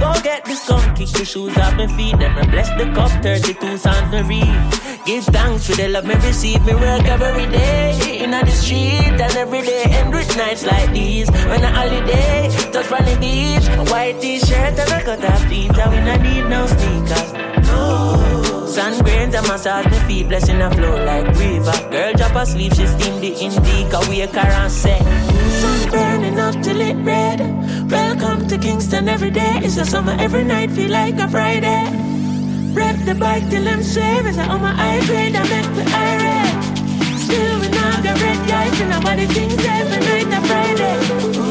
go 0.00 0.12
get 0.22 0.44
the 0.44 0.54
skunk, 0.54 0.96
kick 0.96 1.08
the 1.08 1.24
shoes 1.24 1.56
off 1.58 1.74
my 1.76 1.86
feet, 1.88 2.18
then 2.18 2.32
I 2.32 2.46
bless 2.46 2.68
the 2.70 2.90
cup, 2.94 3.10
32 3.22 3.78
sounds 3.78 4.10
me 4.12 4.22
read. 4.22 4.91
Give 5.04 5.24
thanks 5.24 5.66
for 5.66 5.74
the 5.74 5.88
love 5.88 6.04
me 6.04 6.14
receive, 6.14 6.64
me 6.64 6.74
work 6.74 7.04
every 7.06 7.46
day 7.46 8.20
in 8.22 8.30
the 8.30 8.46
street 8.46 9.18
and 9.18 9.36
every 9.36 9.62
day 9.62 9.82
end 9.82 10.14
with 10.14 10.36
nights 10.36 10.64
like 10.64 10.92
these. 10.92 11.28
When 11.28 11.60
a 11.64 11.70
holiday, 11.70 12.48
touch 12.70 12.92
on 12.92 13.04
the 13.04 13.16
beach, 13.18 13.66
a 13.66 13.82
white 13.90 14.20
t-shirt 14.20 14.78
and 14.78 14.92
a 14.92 15.02
cut 15.02 15.24
off 15.24 15.48
jeans, 15.48 15.76
and 15.76 15.90
we 15.90 16.00
not 16.06 16.20
need 16.20 16.46
no 16.46 16.66
sneakers. 16.68 17.32
No. 17.66 18.66
Sun 18.68 19.02
grains 19.02 19.34
and 19.34 19.46
massage 19.48 19.86
me 19.86 19.98
feet, 20.06 20.28
blessing 20.28 20.62
a 20.62 20.70
flow 20.70 21.04
like 21.04 21.26
river. 21.36 21.90
Girl 21.90 22.12
drop 22.12 22.36
asleep, 22.36 22.72
she 22.72 22.86
steam 22.86 23.20
the 23.20 23.34
indica, 23.42 23.98
wake 24.08 24.30
her 24.30 24.38
and 24.38 24.70
say, 24.70 25.00
Sun 25.60 25.90
burning 25.90 26.38
up 26.38 26.54
till 26.62 26.80
it 26.80 26.94
red. 27.02 27.40
Welcome 27.90 28.46
to 28.46 28.56
Kingston 28.56 29.08
every 29.08 29.30
day. 29.30 29.58
It's 29.64 29.78
a 29.78 29.84
summer 29.84 30.16
every 30.20 30.44
night, 30.44 30.70
feel 30.70 30.92
like 30.92 31.18
a 31.18 31.28
Friday. 31.28 32.01
Rev 32.74 33.04
the 33.04 33.14
bike 33.14 33.48
till 33.50 33.68
I'm 33.68 33.82
safe. 33.82 34.38
I 34.38 34.46
on 34.48 34.62
my 34.62 34.72
high 34.72 35.04
grade, 35.06 35.36
I 35.36 35.42
make 35.52 35.70
me 35.76 35.84
irate. 35.92 37.18
Still 37.18 37.60
we 37.60 37.68
not 37.68 38.02
got 38.02 38.20
red 38.20 38.48
guys, 38.48 38.80
and 38.80 38.90
nobody 38.90 39.26
thinks 39.26 39.64
every 39.64 40.00
night 40.00 40.38
a 40.38 40.40
Friday. 40.46 41.41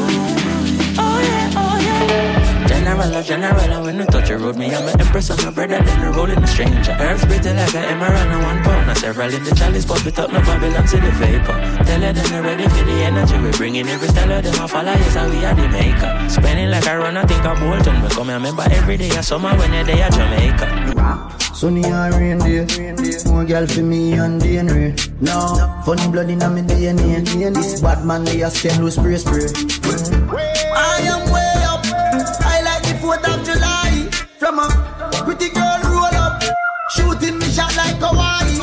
General, 2.92 3.16
a 3.16 3.22
general, 3.22 3.84
when 3.84 3.96
you 3.96 4.04
touch 4.04 4.28
the 4.28 4.36
road, 4.36 4.56
me, 4.58 4.66
I'm 4.66 4.86
an 4.86 5.00
empress 5.00 5.30
of 5.30 5.42
my 5.42 5.50
brother, 5.50 5.80
then 5.82 6.00
we 6.02 6.14
rolling 6.14 6.36
a 6.36 6.46
stranger. 6.46 6.92
Herbs 7.00 7.24
pretty 7.24 7.48
like 7.48 7.74
an 7.74 7.84
emerald 7.88 8.28
and 8.28 8.42
one 8.42 8.62
pound. 8.62 8.86
Now 8.86 8.92
several 8.92 9.32
in 9.32 9.42
the 9.44 9.54
chalice, 9.54 9.86
pop 9.86 10.04
it 10.04 10.18
up, 10.18 10.30
no 10.30 10.40
Babylon 10.40 10.84
to 10.84 10.96
the 11.00 11.10
vapor. 11.16 11.56
Tell 11.88 12.02
her 12.02 12.12
then 12.12 12.28
they're 12.28 12.42
ready 12.42 12.64
for 12.68 12.84
the 12.84 12.92
energy. 13.08 13.38
We 13.38 13.50
bringing 13.52 13.88
every 13.88 14.08
style 14.08 14.32
of 14.32 14.44
them, 14.44 14.60
I 14.60 14.66
follow, 14.66 14.92
yes, 14.92 15.14
how 15.14 15.26
we 15.26 15.42
are 15.42 15.54
the 15.54 15.68
maker. 15.70 16.28
Spending 16.28 16.68
like 16.68 16.86
I 16.86 16.98
run, 16.98 17.16
I 17.16 17.24
think 17.24 17.40
I 17.40 17.58
Bolton. 17.58 18.02
We 18.02 18.08
come 18.10 18.26
here, 18.26 18.36
remember 18.36 18.64
every 18.70 18.98
day, 18.98 19.08
a 19.08 19.22
summer 19.22 19.56
when 19.56 19.72
you're 19.72 19.84
there, 19.84 20.10
Jamaica. 20.10 21.32
Sunny 21.54 21.84
and 21.84 22.14
rain 22.14 22.38
day. 22.40 22.66
More 23.30 23.44
girl 23.46 23.66
for 23.68 23.80
me 23.80 24.12
and 24.14 24.42
DNA. 24.42 24.92
No, 25.22 25.80
funny 25.86 26.10
blood 26.10 26.28
in 26.28 26.40
my 26.40 26.60
DNA. 26.60 27.54
This 27.54 27.80
bad 27.80 28.04
man 28.04 28.24
they 28.24 28.42
a 28.42 28.50
spend 28.50 28.84
with 28.84 28.92
spray 28.94 29.16
spray. 29.16 29.46
I 30.74 31.00
am 31.06 31.21
pretty 35.42 35.54
girl 35.54 35.80
roll 35.84 36.04
up. 36.04 36.42
Shooting 36.90 37.38
me 37.38 37.46
shot 37.46 37.74
like 37.76 37.96
Hawaii. 37.98 38.58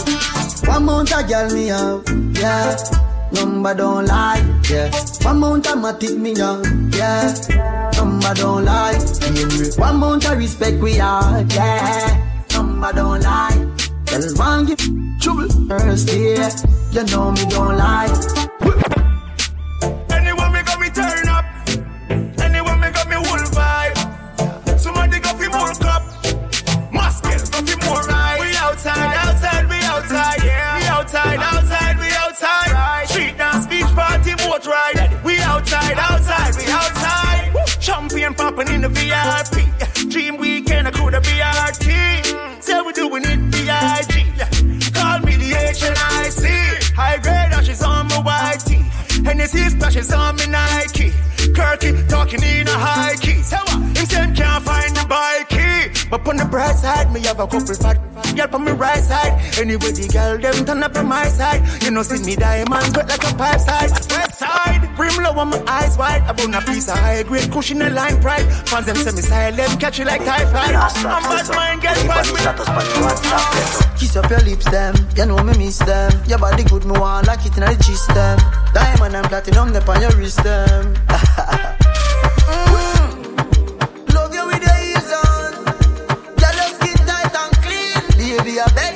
One 0.68 0.86
mount 0.86 1.12
a 1.12 1.24
girl 1.24 1.50
me 1.54 1.68
have, 1.68 2.04
yeah. 2.38 2.78
Number 3.32 3.74
don't 3.74 4.06
lie, 4.06 4.60
yeah. 4.70 4.92
One 5.22 5.40
mount 5.40 5.68
a 5.68 5.70
matic 5.70 6.18
me 6.18 6.34
young, 6.34 6.92
yeah. 6.94 7.34
Number 7.96 8.34
don't 8.34 8.66
lie, 8.66 8.92
yeah. 8.92 9.70
One 9.78 9.98
mount 9.98 10.30
a 10.30 10.36
respect 10.36 10.82
we 10.82 11.00
are, 11.00 11.42
yeah. 11.50 12.46
Number 12.54 12.94
don't 12.94 13.22
lie. 13.22 13.68
Girl 14.06 14.34
one 14.36 14.66
give 14.66 14.80
trouble 15.20 15.50
first, 15.68 16.14
yeah. 16.14 16.50
You 16.92 17.04
know 17.06 17.32
me 17.32 17.46
don't 17.50 17.78
lie. 17.78 18.99
boat. 34.64 35.24
We 35.24 35.40
outside, 35.40 35.98
outside, 35.98 36.56
we 36.58 36.72
outside. 36.72 37.80
Champion 37.80 38.34
popping 38.34 38.68
in 38.70 38.82
the 38.82 38.90
VIP. 38.90 40.10
Dream 40.10 40.38
weekend, 40.38 40.88
I 40.88 40.92
could 40.92 41.14
have 41.14 41.24
BRT. 41.24 42.64
Say 42.64 42.82
we 42.82 42.94
doing 42.94 43.24
it 43.26 43.40
VIG. 43.52 44.94
Call 44.94 45.20
me 45.20 45.36
the 45.36 45.52
HNIC. 45.52 46.94
High 46.94 47.18
grade 47.18 47.54
ashes 47.54 47.82
on 47.84 48.08
my 48.08 48.54
YT. 48.54 49.26
Hennessy 49.26 49.70
splashes 49.70 50.12
on 50.14 50.36
me 50.36 50.48
Nike. 50.48 51.12
Kirky 51.56 52.08
talking 52.08 52.44
in 52.44 52.68
a 52.68 52.72
high 52.72 53.16
key. 53.16 53.42
Say 53.42 53.58
what? 53.58 53.98
Him 53.98 54.06
say 54.06 54.32
can't 54.36 54.64
find 54.64 54.96
the 54.96 55.06
bike 55.08 55.49
on 56.12 56.38
the 56.38 56.46
bright 56.46 56.76
side, 56.76 57.12
me 57.14 57.22
have 57.22 57.40
a 57.40 57.48
couple 57.48 57.76
fat 57.76 57.98
girl 58.36 58.56
on 58.56 58.66
my 58.66 58.72
right 58.72 59.04
side. 59.04 59.34
Anyway, 59.60 59.92
the 59.92 60.08
girl 60.12 60.38
them 60.38 60.66
turn 60.66 60.84
up 60.84 60.96
on 60.96 61.08
my 61.08 61.28
side. 61.28 61.62
You 61.84 61.92
know, 61.92 62.04
see 62.04 62.24
me 62.26 62.36
diamond 62.36 62.96
wet 62.96 63.08
like 63.10 63.24
a 63.24 63.36
pipe 63.36 63.60
side. 63.60 63.92
West 63.92 64.40
side, 64.40 64.90
brim 64.96 65.24
low 65.24 65.32
on 65.38 65.50
my 65.50 65.64
eyes 65.68 65.98
wide. 65.98 66.22
I 66.24 66.34
bone 66.34 66.54
a 66.54 66.62
piece 66.62 66.88
of 66.88 66.98
high 66.98 67.24
grade 67.24 67.52
cushion 67.52 67.82
and 67.82 67.96
line 67.96 68.22
pride. 68.22 68.46
Fans 68.68 68.86
them 68.86 68.96
say 68.96 69.12
me 69.12 69.22
silent, 69.22 69.80
catch 69.80 70.00
you 70.00 70.06
like 70.06 70.24
typhoid. 70.24 70.76
I'm 70.76 71.24
bad 71.24 71.50
mind, 71.56 71.82
get 71.82 71.98
past 72.08 72.34
me. 72.34 72.40
Kiss 74.00 74.16
up 74.16 74.30
your 74.30 74.42
lips, 74.42 74.66
them. 74.70 74.96
You 75.16 75.26
know 75.26 75.44
me 75.44 75.58
miss 75.58 75.80
them. 75.80 76.12
Your 76.28 76.40
body 76.40 76.64
good, 76.64 76.86
me 76.86 76.98
want 77.00 77.28
like 77.28 77.46
it 77.46 77.58
in 77.58 77.64
the 77.64 77.76
gist 77.84 78.08
them. 78.10 78.40
Diamond 78.74 79.16
and 79.16 79.28
platinum, 79.28 79.74
them 79.74 79.90
on 79.90 80.02
your 80.02 80.12
wrist 80.12 80.44
them. 80.44 80.96
Baby, 88.60 88.76
a 88.76 88.89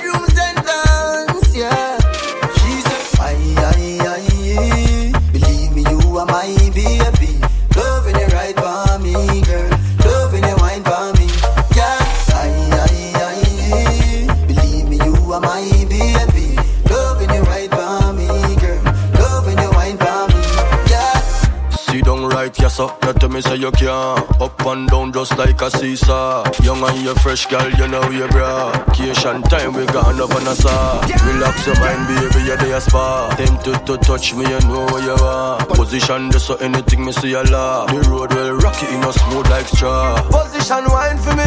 You 22.79 23.13
tell 23.13 23.29
me 23.29 23.39
say 23.41 23.57
you 23.57 23.69
can 23.71 24.17
Up 24.41 24.65
and 24.65 24.89
down 24.89 25.13
just 25.13 25.38
like 25.38 25.62
a 25.62 25.69
seesaw 25.69 26.43
Young 26.63 26.81
and 26.81 27.03
you 27.05 27.13
fresh 27.15 27.45
girl, 27.45 27.69
you 27.69 27.88
know 27.88 28.09
you 28.09 28.27
bra. 28.29 28.71
Vacation 28.88 29.43
time, 29.43 29.73
we 29.73 29.86
gone 29.86 30.19
up 30.19 30.33
on 30.33 30.47
a 30.47 30.55
saw 30.55 30.99
Relax 31.05 31.67
your 31.67 31.79
mind, 31.79 32.07
baby, 32.07 32.45
you're 32.47 32.57
there 32.57 32.81
spa. 32.81 33.29
Tempted 33.38 33.86
to 33.86 33.97
touch 33.97 34.33
me, 34.33 34.49
you 34.49 34.59
know 34.62 34.86
where 34.88 35.03
you 35.03 35.13
are. 35.23 35.63
Position 35.67 36.31
just 36.31 36.47
so 36.47 36.55
anything 36.55 37.05
me 37.05 37.12
see 37.12 37.33
a 37.33 37.43
lot 37.43 37.89
The 37.89 38.09
road 38.09 38.33
will 38.33 38.57
rock 38.57 38.81
it, 38.81 38.91
you 38.91 38.99
know 38.99 39.12
smooth 39.12 39.47
like 39.51 39.67
straw. 39.67 40.17
Position 40.31 40.86
wine 40.89 41.17
for 41.19 41.36
me. 41.36 41.45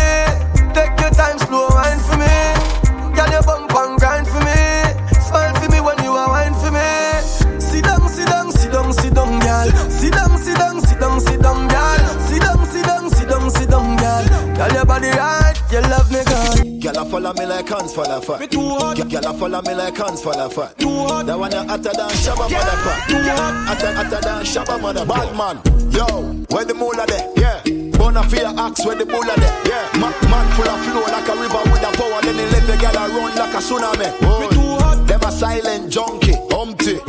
Take 0.74 0.94
your 1.00 1.10
time, 1.10 1.38
slow 1.40 1.66
wine 1.70 1.98
for 2.06 2.18
me. 2.22 3.16
Girl, 3.16 3.30
your 3.32 3.42
Your 15.06 15.16
right, 15.16 15.54
you 15.70 15.80
love 15.80 16.10
me, 16.10 16.24
girl. 16.24 16.80
Girl, 16.80 16.98
I 16.98 17.10
follow 17.10 17.32
me 17.34 17.46
like 17.46 17.68
hands 17.68 17.94
full 17.94 18.06
of 18.06 18.24
fat. 18.24 18.40
Me 18.40 18.46
too 18.46 18.60
hot. 18.60 18.96
Girl, 18.96 19.26
I 19.26 19.38
follow 19.38 19.62
me 19.62 19.74
like 19.74 19.96
hands 19.96 20.22
full 20.22 20.32
of 20.34 20.52
fat. 20.52 20.78
Too 20.78 20.88
hot. 20.88 21.26
That 21.26 21.38
one 21.38 21.52
you 21.52 21.58
hotter 21.58 21.92
than 21.94 22.10
Shabba 22.10 22.46
mother 22.50 22.76
Too 23.08 23.22
hot. 23.30 23.54
Hotter, 23.66 23.94
hotter 23.94 24.20
than 24.20 24.44
Shabba 24.44 24.80
mother 24.80 25.06
Bad 25.06 25.36
man. 25.36 25.56
Yo, 25.92 26.06
where 26.54 26.64
the 26.64 26.74
moolah 26.74 27.06
there? 27.06 27.32
Yeah. 27.36 27.62
Bonafia 27.96 28.56
axe 28.58 28.84
where 28.84 28.94
the 28.94 29.06
bulla 29.06 29.34
there? 29.36 29.62
Yeah. 29.66 29.98
Ma- 29.98 30.12
man 30.30 30.46
full 30.54 30.68
of 30.68 30.80
flow 30.84 31.02
like 31.02 31.28
a 31.28 31.34
river 31.34 31.62
with 31.70 31.82
a 31.82 31.90
power. 31.96 32.20
Then 32.22 32.36
he 32.36 32.46
let 32.52 32.66
the 32.66 32.74
a 32.74 33.08
run 33.08 33.34
like 33.34 33.54
a 33.54 33.58
tsunami. 33.58 34.08
Me 34.40 34.48
too 34.54 34.76
hot. 34.82 35.06
Them 35.06 35.20
a 35.22 35.32
silent 35.32 35.90
junkie, 35.90 36.34
humpty. 36.50 37.00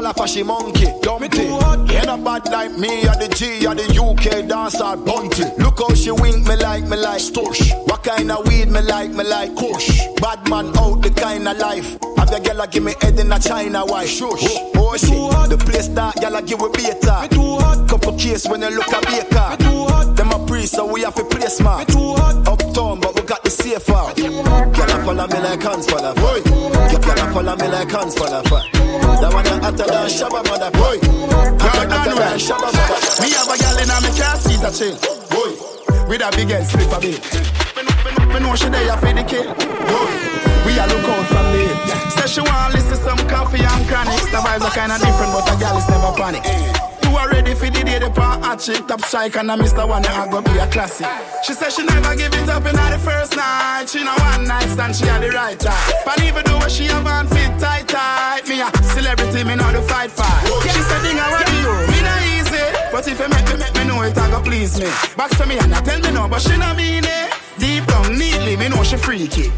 Falla 0.00 0.14
fashy 0.14 0.42
monkey, 0.42 0.86
dumpty. 1.02 1.44
Head 1.92 2.08
a 2.08 2.16
bad 2.16 2.48
like 2.50 2.72
me, 2.78 3.02
or 3.02 3.16
the 3.20 3.28
G, 3.36 3.66
or 3.66 3.74
the 3.74 3.84
UK 4.00 4.48
dancer, 4.48 4.96
bunty. 4.96 5.44
Look 5.62 5.78
how 5.78 5.92
she 5.92 6.10
wink 6.10 6.48
me 6.48 6.56
like 6.56 6.84
me 6.84 6.96
like 6.96 7.20
Stush. 7.20 7.76
What 7.86 8.02
kind 8.02 8.32
of 8.32 8.48
weed 8.48 8.68
me 8.68 8.80
like 8.80 9.10
me 9.10 9.24
like 9.24 9.54
Kush. 9.56 10.00
Bad 10.16 10.48
man 10.48 10.72
out 10.78 11.02
the 11.02 11.10
kind 11.10 11.46
of 11.46 11.58
life. 11.58 11.98
Have 12.16 12.30
the 12.30 12.40
girl 12.40 12.62
a 12.62 12.66
give 12.66 12.82
me 12.82 12.94
head 13.02 13.18
in 13.18 13.30
a 13.30 13.38
China 13.38 13.84
white. 13.84 14.08
Shush. 14.08 14.40
Oh, 14.40 14.72
oh 14.76 14.96
shit. 14.96 15.50
The 15.50 15.58
place 15.58 15.88
that 15.88 16.16
girl 16.16 16.36
a 16.36 16.40
give 16.40 16.62
we 16.62 16.70
beta. 16.72 17.20
Me 17.20 17.28
too 17.28 17.60
hot. 17.60 17.86
Couple 17.86 18.16
case 18.16 18.48
when 18.48 18.62
you 18.62 18.70
look 18.70 18.88
a 18.88 19.04
baker. 19.04 19.52
Too 19.60 19.84
hot. 19.84 20.16
Them 20.16 20.32
a 20.32 20.46
priest, 20.46 20.76
so 20.76 20.90
we 20.90 21.02
have 21.02 21.14
to 21.16 21.24
play 21.24 21.48
smart. 21.48 21.90
Uptown, 22.48 23.00
but 23.00 23.14
we 23.14 23.20
got 23.28 23.44
the 23.44 23.50
safe 23.50 23.90
out. 23.90 24.16
Girl 24.16 24.96
a 24.96 25.04
follow 25.04 25.26
me 25.28 25.38
like 25.44 25.60
hands 25.60 25.84
follow. 25.84 26.12
of 26.12 26.16
fat. 26.16 26.44
Girl 27.04 27.20
a 27.20 27.32
follow 27.34 27.56
me 27.56 27.68
like 27.68 27.90
hands 27.90 28.16
follow. 28.16 28.42
That 29.20 29.34
one 29.34 29.44
you 29.44 29.60
hotter 29.60 29.89
than 29.90 30.08
Shabba 30.08 30.40
mother 30.46 30.70
boy. 30.70 30.96
Hotter 31.58 31.86
hotter 31.90 32.38
Shabba 32.38 32.70
mother. 32.70 33.22
Me 33.22 33.28
have 33.34 33.50
a 33.50 33.56
girl 33.58 33.78
in 33.82 33.90
a 33.90 33.96
me 34.00 34.10
car 34.14 34.36
seat 34.38 34.62
a 34.62 34.70
chill. 34.70 34.96
Boy. 35.30 35.52
With 36.08 36.22
a 36.22 36.30
big 36.34 36.50
slip 36.64 36.92
a 36.94 36.98
bit. 37.00 37.18
Me 38.32 38.38
know 38.40 38.54
she 38.54 38.68
there 38.68 38.96
for 38.96 39.12
the 39.12 39.24
kill. 39.26 39.54
Boy. 39.54 40.10
We 40.66 40.78
a 40.78 40.86
look 40.86 41.06
out 41.08 41.26
from 41.26 41.46
the 41.52 41.64
Say 42.14 42.26
she 42.28 42.40
want 42.40 42.74
listen 42.74 42.96
some 42.96 43.18
coffee 43.28 43.62
and 43.62 43.82
chronics. 43.88 44.30
The 44.30 44.38
vibes 44.38 44.62
are 44.62 44.74
kinda 44.74 44.98
different, 44.98 45.32
but 45.34 45.50
a 45.50 45.56
girl 45.58 45.76
is 45.78 45.88
never 45.88 46.12
panic. 46.14 46.99
You 47.10 47.16
are 47.16 47.28
ready 47.28 47.54
for 47.54 47.66
the 47.66 47.82
day 47.82 47.98
the 47.98 48.08
pan 48.08 48.40
hot 48.40 48.60
chick 48.60 48.86
top 48.86 49.00
strike 49.00 49.34
and 49.34 49.50
I 49.50 49.56
Mr. 49.56 49.82
One 49.82 50.06
I 50.06 50.30
go 50.30 50.40
be 50.40 50.54
a 50.62 50.66
classic. 50.70 51.08
She 51.42 51.54
said 51.54 51.70
she 51.70 51.82
never 51.82 52.14
give 52.14 52.32
it 52.32 52.48
up 52.48 52.64
in 52.64 52.76
the 52.76 53.00
first 53.02 53.34
night. 53.34 53.90
She 53.90 53.98
know 54.04 54.14
one 54.30 54.46
night 54.46 54.70
stand 54.70 54.94
she 54.94 55.06
had 55.06 55.20
the 55.20 55.30
right 55.30 55.58
time. 55.58 55.74
But 56.04 56.22
even 56.22 56.44
though 56.46 56.68
she 56.68 56.84
have 56.84 57.04
on 57.04 57.26
fit 57.26 57.50
tight 57.58 57.88
tight, 57.88 58.46
me 58.46 58.62
a 58.62 58.70
celebrity 58.94 59.42
me 59.42 59.56
know 59.56 59.72
the 59.72 59.82
fight 59.82 60.12
fight. 60.12 60.46
She 60.62 60.82
said 60.86 61.02
ding 61.02 61.18
I 61.18 61.26
want 61.34 61.50
you, 61.58 61.74
me 61.90 61.98
not 61.98 62.22
easy. 62.30 62.64
But 62.94 63.02
if 63.08 63.18
you 63.18 63.26
make 63.26 63.46
me 63.50 63.56
make 63.58 63.74
me 63.74 63.84
know 63.90 64.02
it, 64.02 64.16
I 64.16 64.30
go 64.30 64.40
please 64.40 64.78
me. 64.78 64.86
Back 65.18 65.34
to 65.34 65.46
me 65.46 65.58
and 65.58 65.74
I 65.74 65.80
tell 65.82 65.98
me 65.98 66.12
no, 66.12 66.28
but 66.28 66.42
she 66.42 66.56
not 66.58 66.76
mean 66.76 67.02
it. 67.02 67.34
Deep 67.58 67.86
down 67.90 68.14
neatly, 68.14 68.54
me 68.56 68.68
know 68.68 68.84
she 68.84 68.94
freaky. 68.96 69.50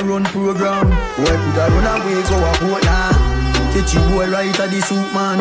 A 0.00 0.04
run 0.04 0.24
program. 0.24 0.88
Well, 0.90 1.26
could 1.26 1.60
I 1.60 1.68
run 1.68 1.86
away, 2.00 2.22
go 2.28 2.36
a 2.36 2.52
Portland. 2.58 3.16
Catch 3.72 3.94
you 3.94 4.00
boy 4.10 4.30
right 4.30 4.60
at 4.60 4.70
the 4.70 4.80
soup 4.80 5.12
man. 5.14 5.38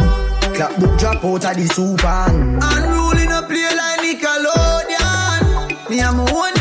Clap 0.54 0.80
book 0.80 1.00
drop 1.00 1.24
out 1.24 1.46
at 1.46 1.56
the 1.56 1.68
soup 1.68 2.04
man. 2.04 2.60
Unruling 2.62 3.32
a 3.32 3.42
play 3.44 3.70
like 3.76 4.00
Nickelodeon. 4.04 5.90
Me 5.90 6.00
a 6.00 6.12
my 6.12 6.32
own 6.32 6.59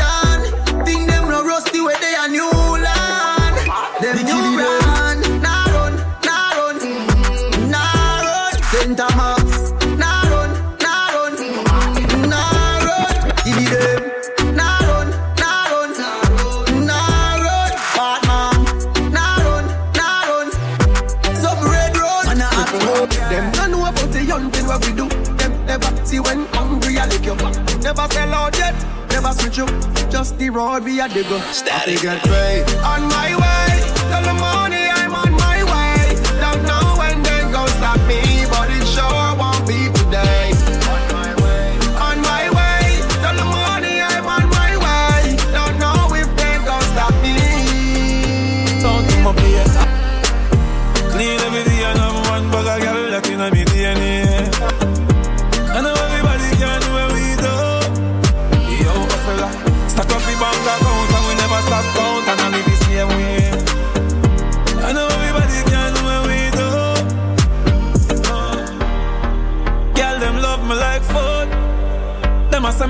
the 30.48 30.58
road 30.58 30.84
we 30.84 31.00
a 31.00 31.08
dig 31.08 31.26
up. 31.26 31.42
Static 31.52 32.00
get 32.00 32.22
paid. 32.22 32.64
On 32.92 33.02
my 33.02 33.30
way. 33.42 33.68
Till 34.08 34.22
the 34.22 34.34
morning 34.34 34.88
I'm 35.00 35.14
on 35.14 35.37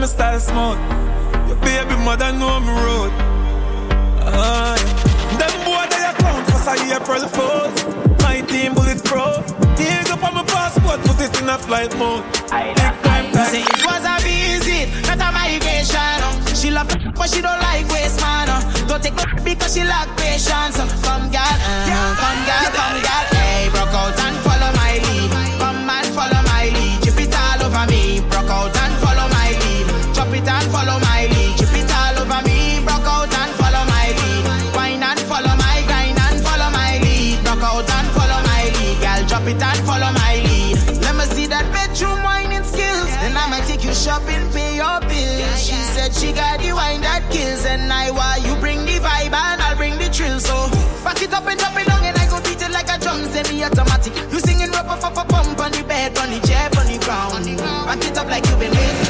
style 0.06 0.40
smooth. 0.40 0.78
Your 1.48 1.56
baby 1.56 1.96
mother 2.04 2.32
know 2.32 2.60
me 2.60 2.68
road. 2.84 3.12
Yeah. 4.28 4.76
Them 5.38 5.54
boy 5.64 5.84
they 5.90 6.04
account 6.10 6.44
for 6.50 6.58
say 6.58 6.94
April 6.94 7.26
Fools. 7.28 7.74
My 8.22 8.40
team 8.42 8.74
bulletproof. 8.74 9.44
Dig 9.76 10.08
up 10.10 10.22
on 10.24 10.34
my 10.34 10.44
passport, 10.44 11.00
put 11.06 11.20
it 11.20 11.40
in 11.40 11.48
a 11.48 11.56
flight 11.58 11.96
mode. 11.98 12.24
Big 12.50 12.76
time 13.02 13.26
You 13.32 13.44
say 13.46 13.62
it 13.62 13.84
was 13.86 14.04
a 14.04 14.16
visit, 14.22 14.90
not 15.06 15.20
a 15.22 15.32
migration. 15.32 16.20
uh. 16.26 16.54
She 16.54 16.70
love 16.70 16.88
but 17.14 17.30
she 17.30 17.40
don't 17.40 17.60
like 17.62 17.88
waste 17.90 18.20
man. 18.20 18.48
uh. 18.48 18.60
Don't 18.88 19.02
take 19.02 19.14
no 19.14 19.24
because 19.44 19.74
she 19.74 19.84
lack 19.84 20.08
patience. 20.18 20.78
uh. 20.78 20.86
Come 21.06 21.30
girl, 21.30 21.40
uh, 21.42 22.14
come 22.20 22.40
girl, 22.48 22.70
come 22.74 22.98
girl. 23.06 23.24
Hey, 23.38 23.68
broke 23.70 23.94
out 23.94 24.18
and 24.18 24.36
follow 24.44 24.70
my 24.76 24.98
lead. 24.98 25.30
Follow 30.68 30.98
my 31.00 31.26
lead. 31.32 31.56
Chip 31.58 31.74
it 31.74 31.90
all 31.92 32.18
over 32.22 32.42
me. 32.46 32.84
Out 32.88 33.32
and 33.32 33.52
follow 33.56 33.84
my 33.88 34.08
lead. 34.18 34.44
Wine 34.74 35.02
and 35.02 35.20
follow 35.20 35.54
my 35.56 35.82
grind 35.86 36.18
and 36.18 36.40
follow 36.44 36.70
my 36.70 36.98
lead. 37.00 37.46
Out 37.46 37.88
and 37.88 38.08
follow 38.12 38.40
my 38.44 38.64
lead. 38.76 38.96
Girl, 39.00 39.22
drop 39.28 39.46
it 39.48 39.62
and 39.62 39.80
follow 39.86 40.10
my 40.12 40.34
lead. 40.44 40.76
Let 41.02 41.14
me 41.16 41.24
see 41.34 41.46
that 41.46 41.64
bedroom 41.72 42.22
whining 42.22 42.64
skills. 42.64 43.10
Then 43.22 43.36
I'ma 43.36 43.64
take 43.66 43.84
you 43.84 43.94
shopping, 43.94 44.44
pay 44.52 44.76
your 44.76 45.00
bills. 45.08 45.58
She 45.62 45.78
said 45.94 46.12
she 46.12 46.32
got 46.32 46.60
the 46.60 46.72
wine 46.72 47.00
that 47.00 47.24
kills. 47.30 47.64
And 47.64 47.90
I 47.92 48.10
why 48.10 48.42
you 48.44 48.54
bring 48.56 48.84
the 48.84 48.98
vibe 49.00 49.32
and 49.32 49.62
I'll 49.62 49.76
bring 49.76 49.96
the 49.96 50.08
thrill. 50.12 50.40
So 50.40 50.54
back 51.04 51.22
it 51.22 51.32
up 51.32 51.46
and 51.46 51.58
drop 51.58 51.76
it 51.78 51.86
down 51.86 52.04
and 52.04 52.16
I 52.18 52.26
go 52.28 52.40
beat 52.42 52.60
it 52.60 52.70
like 52.70 52.90
a 52.90 52.98
drum 53.00 53.24
semi-automatic. 53.24 54.12
You 54.32 54.40
singing 54.40 54.70
rap 54.70 54.90
up, 54.90 55.04
up, 55.04 55.16
up, 55.16 55.28
pump 55.28 55.58
on 55.58 55.72
the 55.72 55.82
bed, 55.84 56.18
on 56.18 56.30
the 56.30 56.40
chair, 56.46 56.68
on 56.76 56.86
the 56.86 56.98
ground. 57.04 57.44
Back 57.86 58.04
it 58.04 58.18
up 58.18 58.28
like 58.28 58.44
you 58.46 58.56
been 58.56 58.72
waiting. 58.74 59.07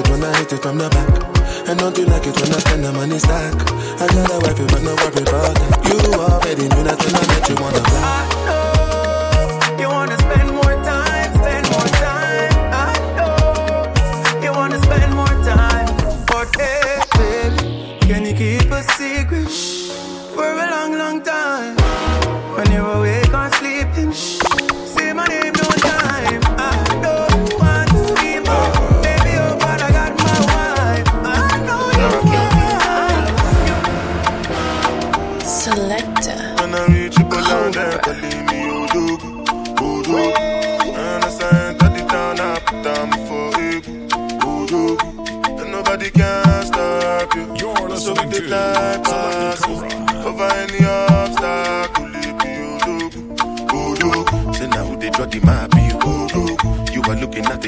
It 0.00 0.10
when 0.10 0.24
I 0.24 0.36
hit 0.38 0.52
it 0.52 0.62
from 0.62 0.78
the 0.78 0.88
back. 0.88 1.68
And 1.68 1.78
don't 1.78 1.96
you 1.96 2.06
like 2.06 2.26
it 2.26 2.34
when 2.40 2.52
I 2.52 2.58
spend 2.58 2.84
the 2.84 2.92
money 2.92 3.18
stack? 3.18 3.54
I 4.00 4.06
got 4.08 4.30
a 4.30 4.38
wife, 4.40 4.58
but 4.72 4.82
no 4.82 4.94
worry 4.96 5.22
about 5.22 5.54
that. 5.54 5.80
You 5.86 5.98
already 6.14 6.68
knew 6.68 6.84
that 6.84 6.98
when 6.98 7.14
I 7.14 7.24
met 7.28 7.48
you 7.48 7.56
on 7.56 7.72
the 7.72 7.80
block 7.80 8.59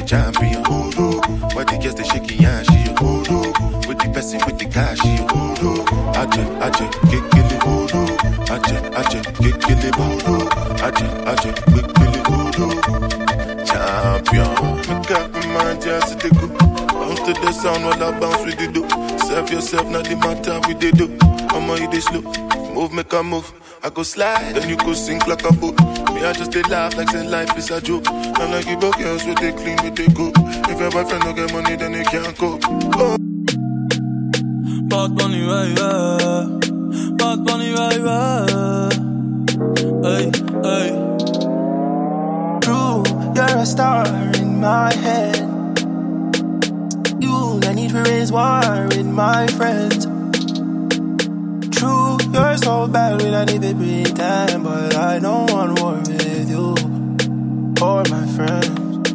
the 0.03 0.09
champion, 0.09 0.63
Odogu. 0.65 1.55
Why 1.55 1.65
the 1.65 1.79
girls 1.79 1.95
they 1.95 2.05
shaking 2.05 2.45
ass, 2.45 2.69
you 2.71 2.95
Odogu. 2.95 3.87
With 3.89 3.99
the 3.99 4.09
person 4.13 4.41
with 4.47 4.59
the 4.59 4.67
cash, 4.67 4.99
you 5.05 5.25
Odogu. 5.27 6.15
Aje, 6.15 6.43
aje, 6.61 6.87
kekele, 7.11 7.59
Odogu. 7.63 8.17
Aje, 8.55 8.77
aje, 8.97 9.21
kekele, 9.43 9.91
Odogu. 9.93 10.49
Aje, 10.83 11.07
aje, 11.27 11.53
kekele, 11.73 12.21
Odogu. 12.35 13.67
Champion. 13.67 14.49
Make 14.89 15.11
up 15.11 15.33
my 15.33 15.47
mind, 15.47 15.83
just 15.83 16.21
to 16.21 16.29
go. 16.31 16.47
Bounce 16.49 17.21
to 17.21 17.33
the 17.35 17.53
sound 17.53 17.85
while 17.85 18.03
I 18.03 18.19
bounce 18.21 18.45
with 18.45 18.59
the 18.59 18.69
do. 18.73 18.89
Serve 19.27 19.51
yourself, 19.51 19.89
not 19.91 20.05
the 20.05 20.17
matter 20.17 20.61
with 20.69 20.81
the 20.81 20.93
do. 20.93 21.07
I'ma 21.55 21.77
hit 21.77 21.91
this 21.91 22.05
slow. 22.05 22.23
Move, 22.75 22.93
make 22.93 23.13
a 23.13 23.23
move. 23.23 23.53
I 23.93 23.95
go 23.95 24.03
slide, 24.05 24.55
then 24.55 24.71
you 24.71 24.77
go 24.79 24.95
sink 24.95 25.27
like 25.27 25.45
a 25.45 25.53
boat. 25.53 25.79
Me, 26.15 26.25
I 26.25 26.33
just 26.33 26.51
they 26.51 26.63
laugh 26.63 26.97
like 26.97 27.11
say 27.11 27.29
life 27.29 27.55
is 27.59 27.71
a 27.71 27.79
joke. 27.79 28.09
I'm 28.09 28.51
like 28.51 28.67
you 28.67 28.79
both 28.79 28.97
girls 28.97 29.23
with 29.27 29.37
they 29.37 29.53
clean 29.53 29.77
with 29.83 29.97
they 29.97 30.07
cook. 30.07 30.33
If 30.71 30.81
your 30.81 30.91
boyfriend 30.91 31.25
don't 31.25 31.37
get 31.37 31.53
money, 31.53 31.77
then 31.77 31.93
they 31.93 32.03
can't 32.05 32.35
cope. 32.39 32.63
Oh. 32.65 33.19
Bad 34.89 35.15
Bunny, 35.15 35.43
right, 35.43 35.77
yeah. 35.77 36.59
Bad 37.19 37.45
Bunny, 37.45 37.73
right, 37.75 38.01
yeah. 38.01 38.89
Hey, 40.09 40.31
hey. 40.65 40.89
True, 42.63 43.05
you're 43.37 43.59
a 43.59 43.67
star 43.67 44.07
in 44.37 44.59
my 44.59 44.91
head. 44.95 45.37
You, 47.21 47.61
I 47.63 47.75
need 47.75 47.91
to 47.91 48.03
raise 48.05 48.33
war 48.33 48.89
in 48.93 49.13
my 49.13 49.47
friends. 49.49 50.02
You're 52.43 52.59
so 52.59 52.89
bad 52.89 53.23
when 53.23 53.35
I 53.35 53.45
need 53.45 53.63
to 53.63 53.73
pretend, 53.73 54.65
but 54.65 54.97
I 54.97 55.21
don't 55.21 55.49
want 55.53 55.79
war 55.81 55.95
with 55.95 56.51
you 56.51 56.75
or 57.81 58.03
my 58.11 58.27
friends. 58.35 59.13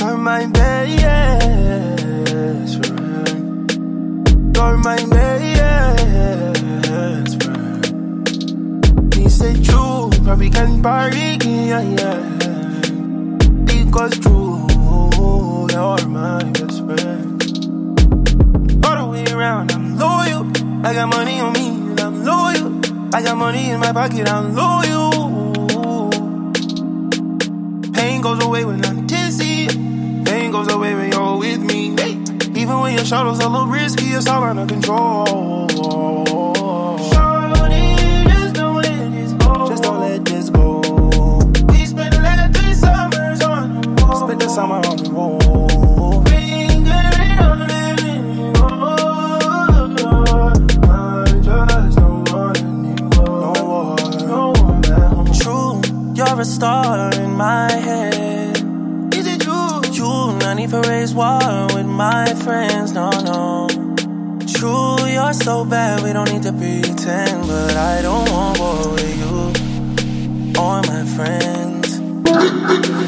You're 0.00 0.16
my 0.16 0.46
best 0.46 1.02
friend. 2.78 3.68
You're 4.54 4.76
my 4.76 4.96
best 5.04 5.52
friend. 7.42 7.82
Say 9.28 9.54
true, 9.64 10.10
probably 10.22 10.50
can 10.50 10.80
party, 10.84 11.38
yeah, 11.42 11.82
yeah. 11.82 12.20
Because 13.66 14.16
true, 14.20 14.64
you're 15.72 16.06
my 16.06 16.44
best 16.54 16.78
friend. 16.86 17.42
All 18.86 18.96
the 18.96 19.06
way 19.10 19.24
around, 19.34 19.72
I'm 19.72 19.98
loyal. 19.98 20.46
I 20.86 20.94
got 20.94 21.08
money 21.08 21.40
on 21.40 21.52
me 21.52 21.75
loyal. 22.26 22.80
I 23.14 23.22
got 23.22 23.36
money 23.38 23.70
in 23.70 23.80
my 23.80 23.92
pocket, 23.92 24.28
I'm 24.28 24.54
loyal. 24.54 26.10
Pain 27.92 28.20
goes 28.20 28.42
away 28.44 28.64
when 28.64 28.84
I'm 28.84 29.06
tipsy. 29.06 29.68
Pain 30.24 30.50
goes 30.50 30.68
away 30.70 30.94
when 30.94 31.12
you're 31.12 31.36
with 31.38 31.60
me. 31.60 31.94
Hey, 31.96 32.12
Even 32.60 32.80
when 32.80 32.94
your 32.94 33.04
shadow's 33.04 33.40
are 33.40 33.46
a 33.46 33.50
little 33.50 33.68
risky, 33.68 34.06
it's 34.06 34.26
all 34.26 34.42
under 34.42 34.66
control. 34.66 35.68
Shawty, 37.10 38.26
just 39.68 39.82
don't 39.84 40.00
let 40.00 40.24
this 40.24 40.50
go. 40.50 40.80
We 41.70 41.86
spent 41.86 42.12
three 42.56 42.74
summers 42.74 43.40
on 43.42 43.80
the 43.82 44.02
road. 44.04 44.26
Spent 44.26 44.40
the 44.40 44.48
summer 44.48 44.80
star 56.46 57.12
in 57.14 57.32
my 57.32 57.70
head. 57.70 58.56
Is 59.14 59.26
it 59.26 59.40
true? 59.40 59.80
You, 59.92 60.38
not 60.38 60.54
need 60.54 60.70
for 60.70 60.80
raise 60.82 61.12
war 61.14 61.38
with 61.74 61.86
my 61.86 62.26
friends, 62.44 62.92
no, 62.92 63.10
no. 63.10 63.68
True, 64.46 64.96
you're 65.06 65.32
so 65.32 65.64
bad, 65.64 66.02
we 66.02 66.12
don't 66.12 66.30
need 66.32 66.42
to 66.44 66.52
pretend. 66.52 67.48
But 67.48 67.76
I 67.76 68.00
don't 68.02 68.30
want 68.30 68.58
war 68.60 68.92
with 68.92 69.18
you 69.18 69.36
or 70.60 70.80
my 70.82 71.04
friends. 71.16 71.98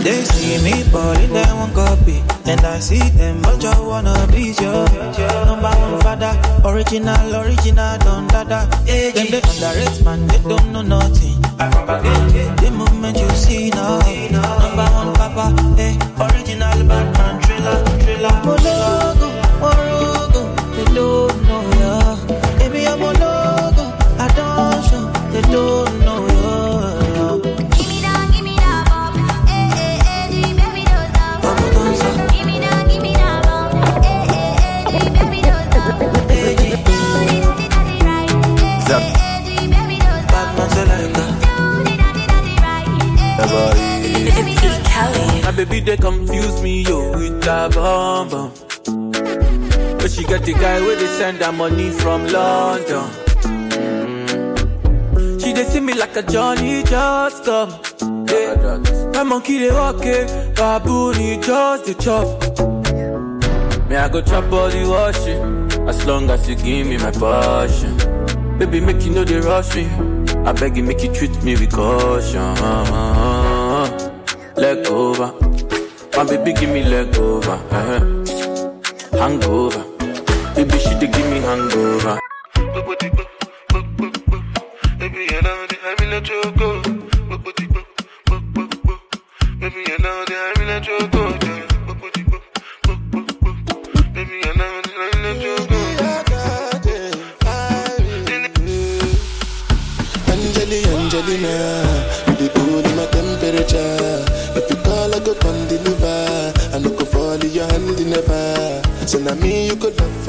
They 0.04 0.24
see 0.24 0.58
me 0.64 0.84
balling, 0.90 1.32
they 1.32 1.52
won't 1.52 1.74
copy. 1.74 2.22
And 2.46 2.60
I 2.62 2.78
see 2.80 3.10
them, 3.10 3.42
but 3.42 3.62
you 3.62 3.84
wanna 3.84 4.26
be 4.32 4.54
your 4.60 4.88
number 5.46 5.68
one 5.68 6.00
father. 6.00 6.34
Original, 6.64 7.36
original, 7.36 7.98
don't 7.98 8.26
dada. 8.28 8.66
Them 8.84 9.26
they 9.30 9.42
underrate 9.42 10.04
man, 10.04 10.26
they 10.26 10.38
don't 10.38 10.72
know 10.72 10.82
nothing. 10.82 11.38
I 11.60 11.68
propagate 11.70 12.36
it 12.36 12.56
the 12.60 12.70
moment 13.12 13.30
you 13.30 13.36
see 13.36 13.70
now. 13.70 13.98
Number 14.60 14.86
one 14.92 15.14
papa, 15.14 15.54
eh, 15.78 15.96
original 16.20 16.84
Batman 16.86 17.40
thriller, 17.42 17.84
thriller. 18.02 18.34
Mologo, 18.44 19.28
morogo, 19.60 20.42
they 20.76 20.84
don't 20.94 21.42
know 21.48 21.62
ya. 21.80 21.94
Baby, 22.58 22.86
I'm 22.86 23.02
a 23.02 23.12
logo, 23.22 23.84
I 24.18 24.28
don't 24.36 24.84
show, 24.88 25.04
they 25.32 25.42
don't 25.52 25.87
they 45.88 45.96
confuse 45.96 46.62
me 46.62 46.82
yo 46.82 47.12
with 47.12 47.42
that 47.44 47.72
bomb. 47.72 48.28
But 48.28 50.10
she 50.10 50.22
got 50.24 50.42
the 50.42 50.52
guy 50.52 50.80
where 50.82 50.96
they 50.96 51.06
send 51.06 51.38
her 51.38 51.50
money 51.50 51.88
from 51.88 52.26
London. 52.26 53.08
Mm. 55.16 55.40
She 55.42 55.54
they 55.54 55.64
see 55.64 55.80
me 55.80 55.94
like 55.94 56.14
a 56.14 56.22
Johnny 56.22 56.82
just 56.82 57.42
come. 57.44 57.70
Yeah. 58.28 58.82
My 59.14 59.22
monkey 59.22 59.58
they 59.60 59.70
walk 59.70 60.04
it, 60.04 60.28
baboon 60.56 61.14
he 61.14 61.38
just 61.38 61.86
the 61.86 61.94
chop. 61.94 62.26
Me 63.88 63.96
I 63.96 64.08
go 64.10 64.20
chop 64.20 64.52
all 64.52 64.68
the 64.68 64.84
washing, 64.86 65.88
as 65.88 66.04
long 66.04 66.28
as 66.28 66.46
you 66.50 66.56
give 66.56 66.86
me 66.86 66.98
my 66.98 67.12
passion. 67.12 67.96
Baby 68.58 68.80
make 68.80 69.02
you 69.06 69.12
know 69.12 69.24
they 69.24 69.40
rush 69.40 69.74
me. 69.74 69.86
I 70.44 70.52
beg 70.52 70.76
you 70.76 70.82
make 70.82 71.02
you 71.02 71.14
treat 71.14 71.42
me 71.42 71.52
with 71.56 71.72
caution. 71.72 72.54
Leg 74.54 74.86
over. 74.88 75.32
My 76.18 76.24
baby 76.24 76.52
give 76.52 76.70
me 76.70 76.82
leg 76.82 77.16
over. 77.16 77.52
uh 77.70 78.00
Hangover. 79.20 79.84
Baby 80.56 80.78
she 80.84 80.94
dey 80.98 81.06
give 81.14 81.28
me 81.30 81.38
hangover. 81.48 82.18
Baby, 84.98 85.22
you 85.30 85.40
know 85.46 85.58
that 85.70 85.78
I'm 85.88 85.98
in 86.04 86.12
a 86.14 86.20
choco. 86.20 86.67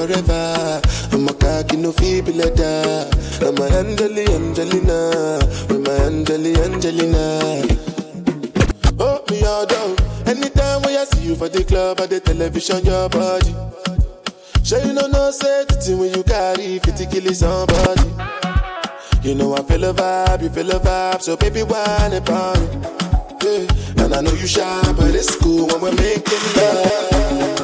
Forever. 0.10 0.82
I'm 1.12 1.28
a 1.28 1.34
cocky 1.34 1.78
no 1.78 1.91
feeble 1.91 2.34
letter. 2.34 3.10
I'm 3.41 3.57
a 3.57 3.66
Angeli, 3.78 4.26
Angelina, 4.28 5.39
with 5.70 5.86
my 5.86 5.93
Angeli, 6.05 6.55
Angelina. 6.55 7.64
Oh, 8.99 9.24
me 9.30 9.45
all 9.45 9.66
down. 9.66 9.95
Anytime 10.26 10.82
when 10.82 10.97
I 10.97 11.05
see 11.05 11.28
you 11.28 11.36
for 11.36 11.49
the 11.49 11.64
club 11.64 11.99
or 11.99 12.07
the 12.07 12.20
television, 12.20 12.84
your 12.86 13.10
body. 13.10 13.53
Sure 14.64 14.80
you 14.86 14.93
know 14.93 15.07
no 15.07 15.32
thing 15.32 15.97
when 15.97 16.14
you 16.14 16.24
carry 16.24 16.80
50 16.80 17.05
kill 17.07 17.34
somebody. 17.34 18.10
You 19.24 19.36
know 19.36 19.55
I 19.55 19.64
feel 19.64 19.84
a 19.84 19.93
vibe, 19.93 20.43
you 20.43 20.49
feel 20.49 20.72
a 20.72 20.80
vibe, 20.80 21.22
so 21.22 21.38
baby 21.38 21.64
whine 21.64 22.14
about 22.14 22.57
it. 22.57 22.86
Yeah. 23.43 24.03
And 24.03 24.14
I 24.14 24.22
know 24.22 24.34
you 24.34 24.47
shy, 24.47 24.93
but 24.93 25.16
it's 25.16 25.36
cool 25.38 25.68
when 25.68 25.82
we're 25.82 25.95
making 25.95 26.39
love. 26.55 27.59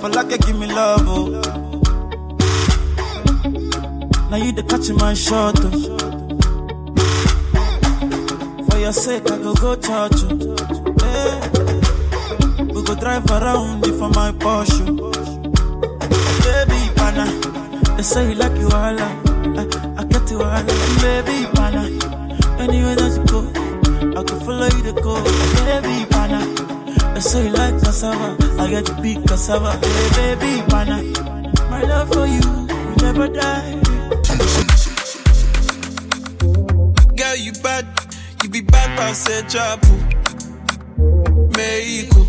For 0.00 0.08
like 0.10 0.30
you 0.30 0.38
give 0.38 0.58
me 0.58 0.66
love, 0.66 1.02
oh. 1.06 1.28
Now 4.30 4.36
you 4.36 4.52
the 4.52 4.62
catch 4.62 4.90
my 4.90 5.14
shot, 5.14 5.56
oh. 5.62 5.70
For 8.68 8.78
your 8.78 8.92
sake, 8.92 9.30
I 9.30 9.38
go 9.38 9.54
go 9.54 9.74
church, 9.76 10.22
oh. 10.24 10.56
Hey. 11.00 11.40
We 12.72 12.82
go 12.82 12.94
drive 12.94 13.30
around 13.30 13.84
for 13.98 14.08
my 14.10 14.32
Porsche. 14.32 14.86
Oh. 15.00 15.12
Baby, 16.44 16.80
pana, 16.96 17.24
they 17.96 18.02
say 18.02 18.28
you 18.30 18.34
like 18.36 18.56
you 18.58 18.66
all, 18.68 18.98
I, 19.00 19.10
I 19.98 20.04
get 20.04 20.30
you 20.30 20.42
all, 20.42 20.62
baby, 21.02 21.46
pana. 21.54 21.82
Anywhere 22.60 22.96
that 22.96 23.12
you 23.16 23.24
go, 23.32 23.40
I 24.18 24.22
can 24.22 24.40
follow 24.40 24.66
you 24.66 24.82
to 24.84 24.92
go, 25.00 25.14
baby, 25.64 26.06
pana. 26.10 26.75
They 27.16 27.22
say 27.22 27.46
you 27.46 27.52
like 27.54 27.80
cassava, 27.82 28.36
I 28.60 28.68
get 28.68 28.84
to 28.84 29.00
big 29.00 29.26
cassava, 29.26 29.72
hey, 29.72 30.34
baby, 30.36 30.62
pana. 30.68 31.02
My 31.70 31.80
love 31.80 32.12
for 32.12 32.26
you, 32.26 32.40
will 32.44 32.96
never 33.00 33.26
die. 33.28 33.72
Girl, 37.16 37.36
you 37.36 37.52
bad, 37.62 37.86
you 38.42 38.50
be 38.50 38.60
bad 38.60 38.98
past 38.98 39.30
a 39.30 39.40
trouble. 39.48 39.96
Mexico, 41.56 42.28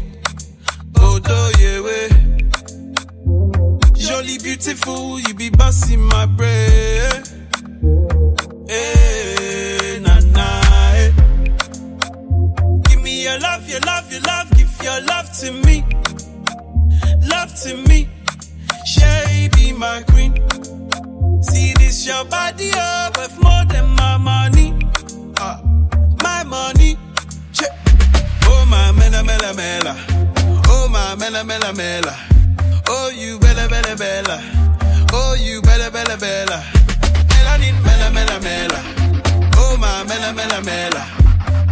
Odo 1.02 1.52
yewe. 1.60 2.08
Jolly 3.94 4.38
beautiful, 4.38 5.20
you 5.20 5.34
be 5.34 5.50
busting 5.50 6.00
my 6.00 6.26
brain. 6.28 7.27
My 19.78 20.02
queen. 20.10 20.34
See 21.42 21.74
this 21.78 22.06
your 22.06 22.26
body 22.26 22.72
up 22.76 23.18
with 23.18 23.38
more 23.42 23.64
than 23.66 23.88
my 23.96 24.18
money. 24.18 24.74
Ah, 25.38 25.62
my 26.24 26.44
money. 26.44 26.98
Check. 27.54 27.72
Oh 28.46 28.66
my 28.70 28.92
mela 28.92 29.24
mela 29.24 29.54
mela. 29.54 29.96
Oh 30.68 30.88
my 30.90 31.16
mela 31.16 31.44
mela 31.44 31.74
mela. 31.74 32.16
Oh 32.88 33.10
you 33.10 33.38
bella 33.40 33.68
bella 33.70 33.96
bella. 33.96 34.42
Oh 35.14 35.36
you 35.40 35.62
bella 35.62 35.92
bella 35.92 36.18
bella. 36.18 36.64
Melanin 37.30 37.76
mela 37.84 38.10
mela 38.12 38.40
mela. 38.40 38.80
Oh 39.58 39.78
my 39.78 40.04
mela 40.10 40.34
mela 40.34 40.62
mela. 40.62 41.04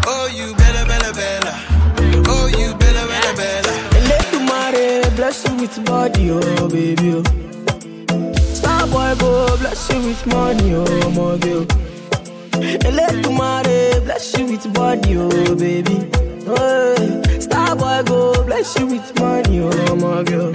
Oh 0.06 0.28
you 0.28 0.53
bella 0.56 0.86
bella 0.86 1.12
bella. 1.14 1.53
Oh 2.28 2.47
you 2.47 2.74
bella 2.76 3.08
bella 3.08 3.34
bella. 3.36 3.74
Let 4.10 4.22
tomorrow 4.32 5.10
bless 5.16 5.43
you 5.47 5.56
with 5.56 5.86
body, 5.86 6.30
oh 6.32 6.70
baby. 6.70 7.16
Oh. 7.16 7.24
Star 8.86 9.16
boy 9.16 9.20
go 9.20 9.58
bless 9.58 9.90
you 9.90 9.98
with 9.98 10.28
money, 10.28 10.76
oh 10.76 11.10
my 11.10 11.38
girl. 11.40 11.66
Let 12.94 13.24
tomorrow 13.24 14.00
bless 14.02 14.38
you 14.38 14.46
with 14.46 14.74
body, 14.76 15.18
oh 15.18 15.56
baby. 15.56 16.08
Oh, 16.46 17.40
star 17.40 17.76
boy 17.76 18.04
go 18.06 18.44
bless 18.44 18.78
you 18.78 18.86
with 18.86 19.20
money, 19.20 19.60
oh 19.64 19.96
my 19.96 20.22
girl. 20.24 20.52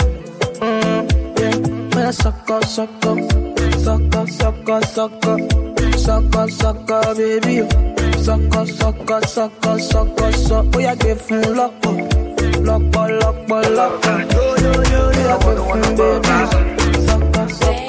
Mm, 0.62 1.40
yeah, 1.40 1.56
when 1.96 2.06
I 2.06 2.12
suck 2.12 2.48
up, 2.50 2.64
suck 2.66 2.88
up, 3.04 3.18
suck 3.80 4.14
up, 4.14 4.28
suck 4.28 4.68
up, 4.68 4.84
suck 4.84 5.26
up, 5.26 5.98
suck 5.98 6.36
up, 6.36 6.50
suck 6.50 6.90
up, 6.90 7.16
baby. 7.16 7.68
Suck 8.22 8.56
up, 8.56 8.68
suck 8.68 9.10
up, 9.10 9.24
suck 9.24 9.66
up, 9.66 9.80
suck 9.80 10.20
up, 10.22 10.34
suck 10.34 10.52
up. 10.52 10.76
Oh 10.76 10.78
yeah, 10.78 10.94
get 10.94 11.20
full 11.20 11.52
lock 11.52 11.74
up, 11.84 11.96
lock 12.60 12.96
up, 12.96 13.10
lock 13.10 13.50
up, 13.50 13.70
lock 13.74 14.06
up. 14.06 14.32
Yo 14.32 14.56
yo 14.56 14.82
yo, 14.84 15.10
yeah, 15.18 15.36
get 15.36 15.96
full 15.96 15.96
baby. 15.96 16.79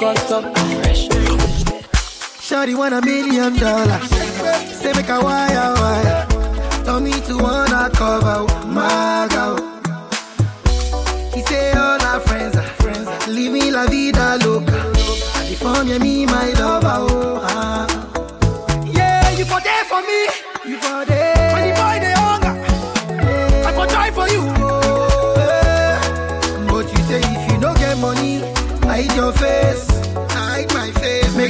Suck 0.02 0.16
up, 0.16 0.26
suck 0.26 0.44
up, 0.44 0.96
suck 0.96 1.30
up. 1.30 1.38
Shawty 2.42 2.76
want 2.76 2.92
a 2.92 3.00
million 3.02 3.54
dollars. 3.54 4.10
Say 4.80 4.92
make 4.94 5.08
a 5.08 5.20
wire 5.20 5.74
wire. 5.78 6.26
Tell 6.84 6.98
me 6.98 7.12
to 7.12 7.38
wanna 7.38 7.88
cover 7.94 8.42
my 8.66 9.28
girl. 9.30 9.58
He 11.32 11.42
say 11.42 11.70
all 11.74 12.02
our 12.02 12.18
friends 12.18 12.56
are 12.56 12.64
friends. 12.82 13.06
are 13.06 13.30
Living 13.30 13.72
la 13.72 13.86
vida 13.86 14.38
loca. 14.44 14.74
And 15.38 15.48
the 15.48 15.54
form 15.54 15.86
you 15.86 16.00
me 16.00 16.26
my 16.26 16.50
lover. 16.58 16.96
Oh, 16.98 17.38
ah. 17.44 17.86
Yeah, 18.84 19.30
you 19.38 19.44
for 19.44 19.60
there 19.60 19.84
for 19.84 20.02
me. 20.02 20.20
You 20.68 20.78
for 20.78 21.04
there. 21.04 21.52
When 21.54 21.62
the 21.68 21.74
boy 21.78 21.96
they 22.02 22.14
hunger, 22.18 22.54
I 23.68 23.72
for 23.72 23.86
try 23.86 24.10
for 24.10 24.28
you. 24.28 24.42
Oh, 24.58 25.34
eh. 25.38 26.66
But 26.66 26.90
you 26.90 27.04
say 27.04 27.20
if 27.22 27.52
you 27.52 27.60
don't 27.60 27.78
get 27.78 27.96
money, 27.98 28.40
hide 28.82 29.14
your 29.14 29.30
face 29.30 29.91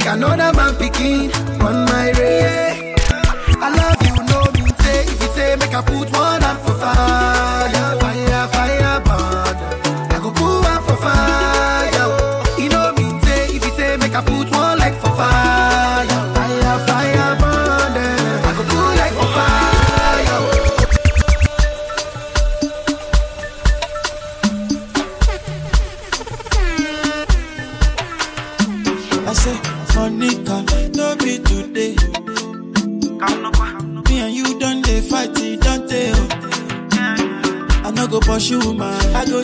like 0.05 0.15
another 0.15 0.51
man 0.57 0.75
picking 0.75 1.31
on 1.61 1.85
my 1.85 2.11
ray. 2.17 2.95
I 3.59 3.69
love 3.77 4.01
you, 4.07 4.15
no 4.25 4.65
me, 4.65 4.71
say. 4.83 5.03
If 5.03 5.21
you 5.21 5.27
say, 5.35 5.55
make 5.55 5.73
I 5.73 5.81
put 5.81 6.11
one 6.11 6.41
hand 6.41 6.59
for 6.59 6.73
fire. 6.73 7.82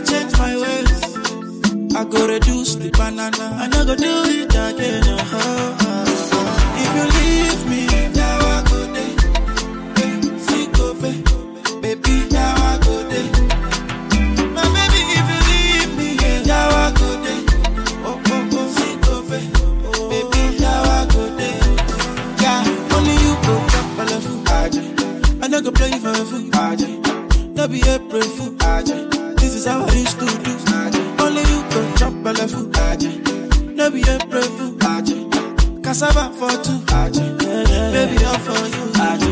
change 0.05 0.37
my 0.37 0.55
ways. 0.55 1.95
I 1.95 2.03
go 2.05 2.27
reduce 2.27 2.75
the 2.75 2.89
banana. 2.91 3.57
I 3.61 3.67
no 3.67 3.85
go 3.85 3.95
do 3.95 4.23
it 4.27 4.53
again. 4.53 5.03
Oh. 5.31 5.78
brefu, 32.49 32.69
aje. 32.89 33.09
No 33.75 33.89
be 33.91 34.01
a 34.01 34.17
brefu, 34.27 34.75
aje. 34.79 35.81
Cassava 35.83 36.31
for 36.33 36.51
two, 36.63 36.79
aje. 36.95 37.21
Baby, 37.91 38.25
all 38.25 38.39
for 38.39 38.67
you, 38.67 38.83
aje. 39.07 39.28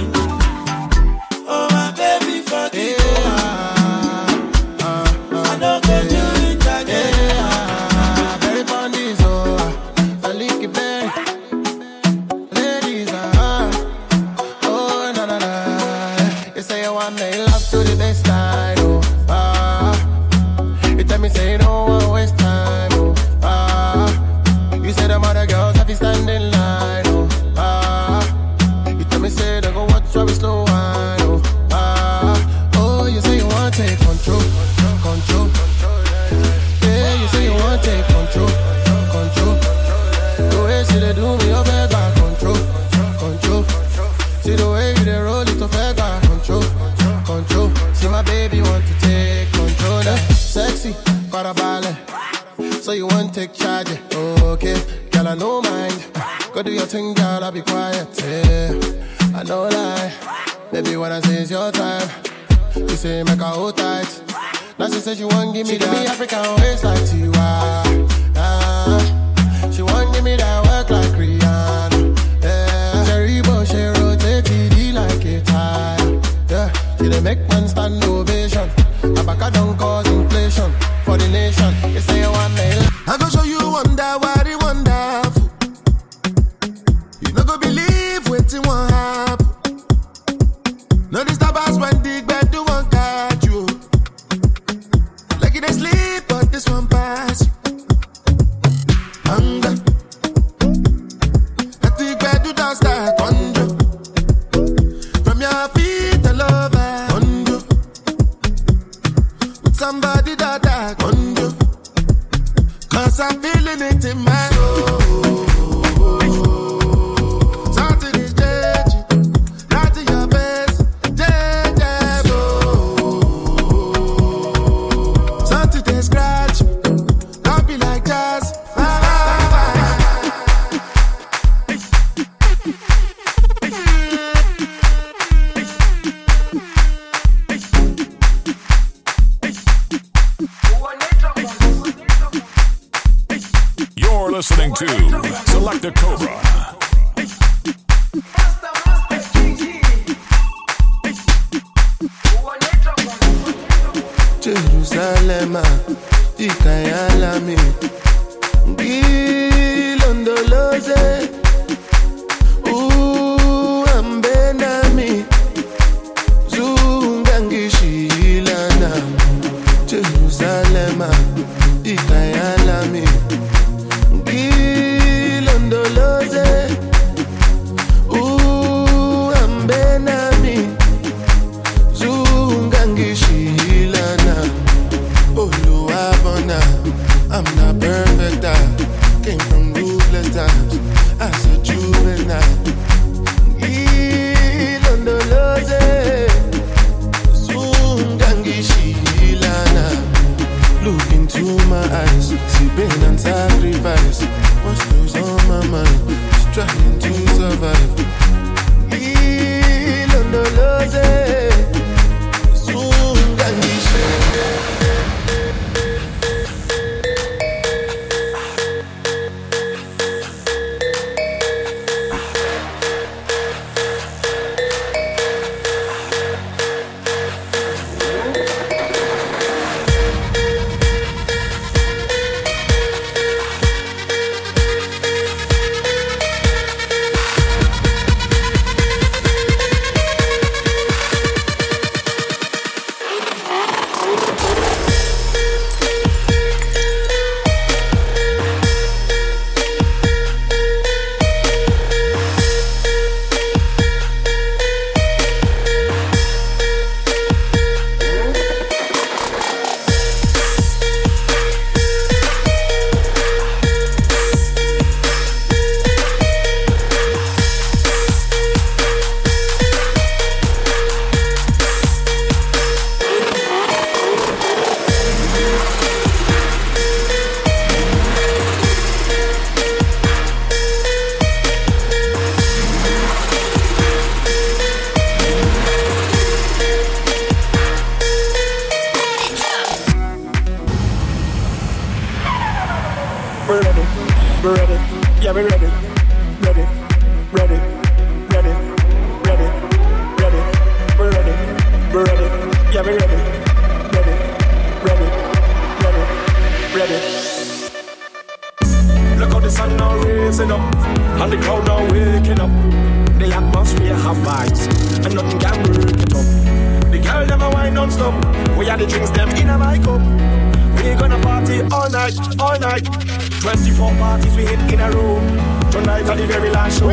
Last 326.57 326.79
show. 326.79 326.89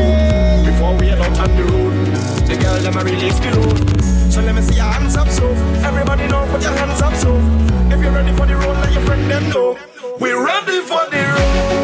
Before 0.67 0.95
we 0.99 1.07
head 1.07 1.21
out 1.21 1.39
on 1.41 1.57
the 1.57 1.65
road, 1.65 1.95
the 2.47 2.55
girl 2.63 2.79
them 2.83 2.99
a 2.99 3.03
release 3.03 3.39
the 3.39 3.51
load. 3.59 3.79
So 4.31 4.43
let 4.43 4.55
me 4.55 4.61
see 4.61 4.75
your 4.75 4.85
hands 4.85 5.17
up, 5.17 5.29
so 5.31 5.47
everybody 5.89 6.27
know 6.29 6.47
put 6.53 6.63
your 6.63 6.73
hands 6.73 7.01
up, 7.01 7.15
so 7.15 7.31
if 7.91 7.99
you're 8.03 8.13
ready 8.13 8.37
for 8.37 8.45
the 8.45 8.57
road, 8.57 8.77
let 8.85 8.93
your 8.93 9.01
friend 9.07 9.31
them 9.31 9.49
know. 9.49 9.79
We're 10.21 10.45
ready 10.45 10.81
for 10.83 11.03
the 11.09 11.23
road. 11.33 11.84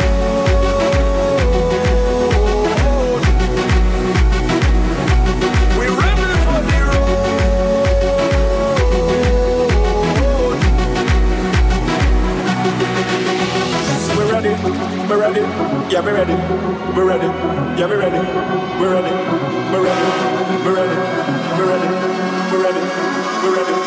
We're 15.11 15.19
ready, 15.19 15.41
yeah, 15.93 16.01
we're 16.01 16.15
ready, 16.15 16.35
we're 16.95 17.05
ready, 17.05 17.27
yeah, 17.27 17.87
we're 17.87 17.99
ready, 17.99 18.19
we're 18.79 18.93
ready, 18.95 19.11
we're 19.73 19.83
ready, 19.83 20.07
we're 20.63 20.75
ready, 20.77 20.97
we're 21.59 21.67
ready, 21.67 21.89
we're 22.53 22.63
ready, 22.63 22.81
we're 23.43 23.57
ready, 23.57 23.73
we're 23.73 23.80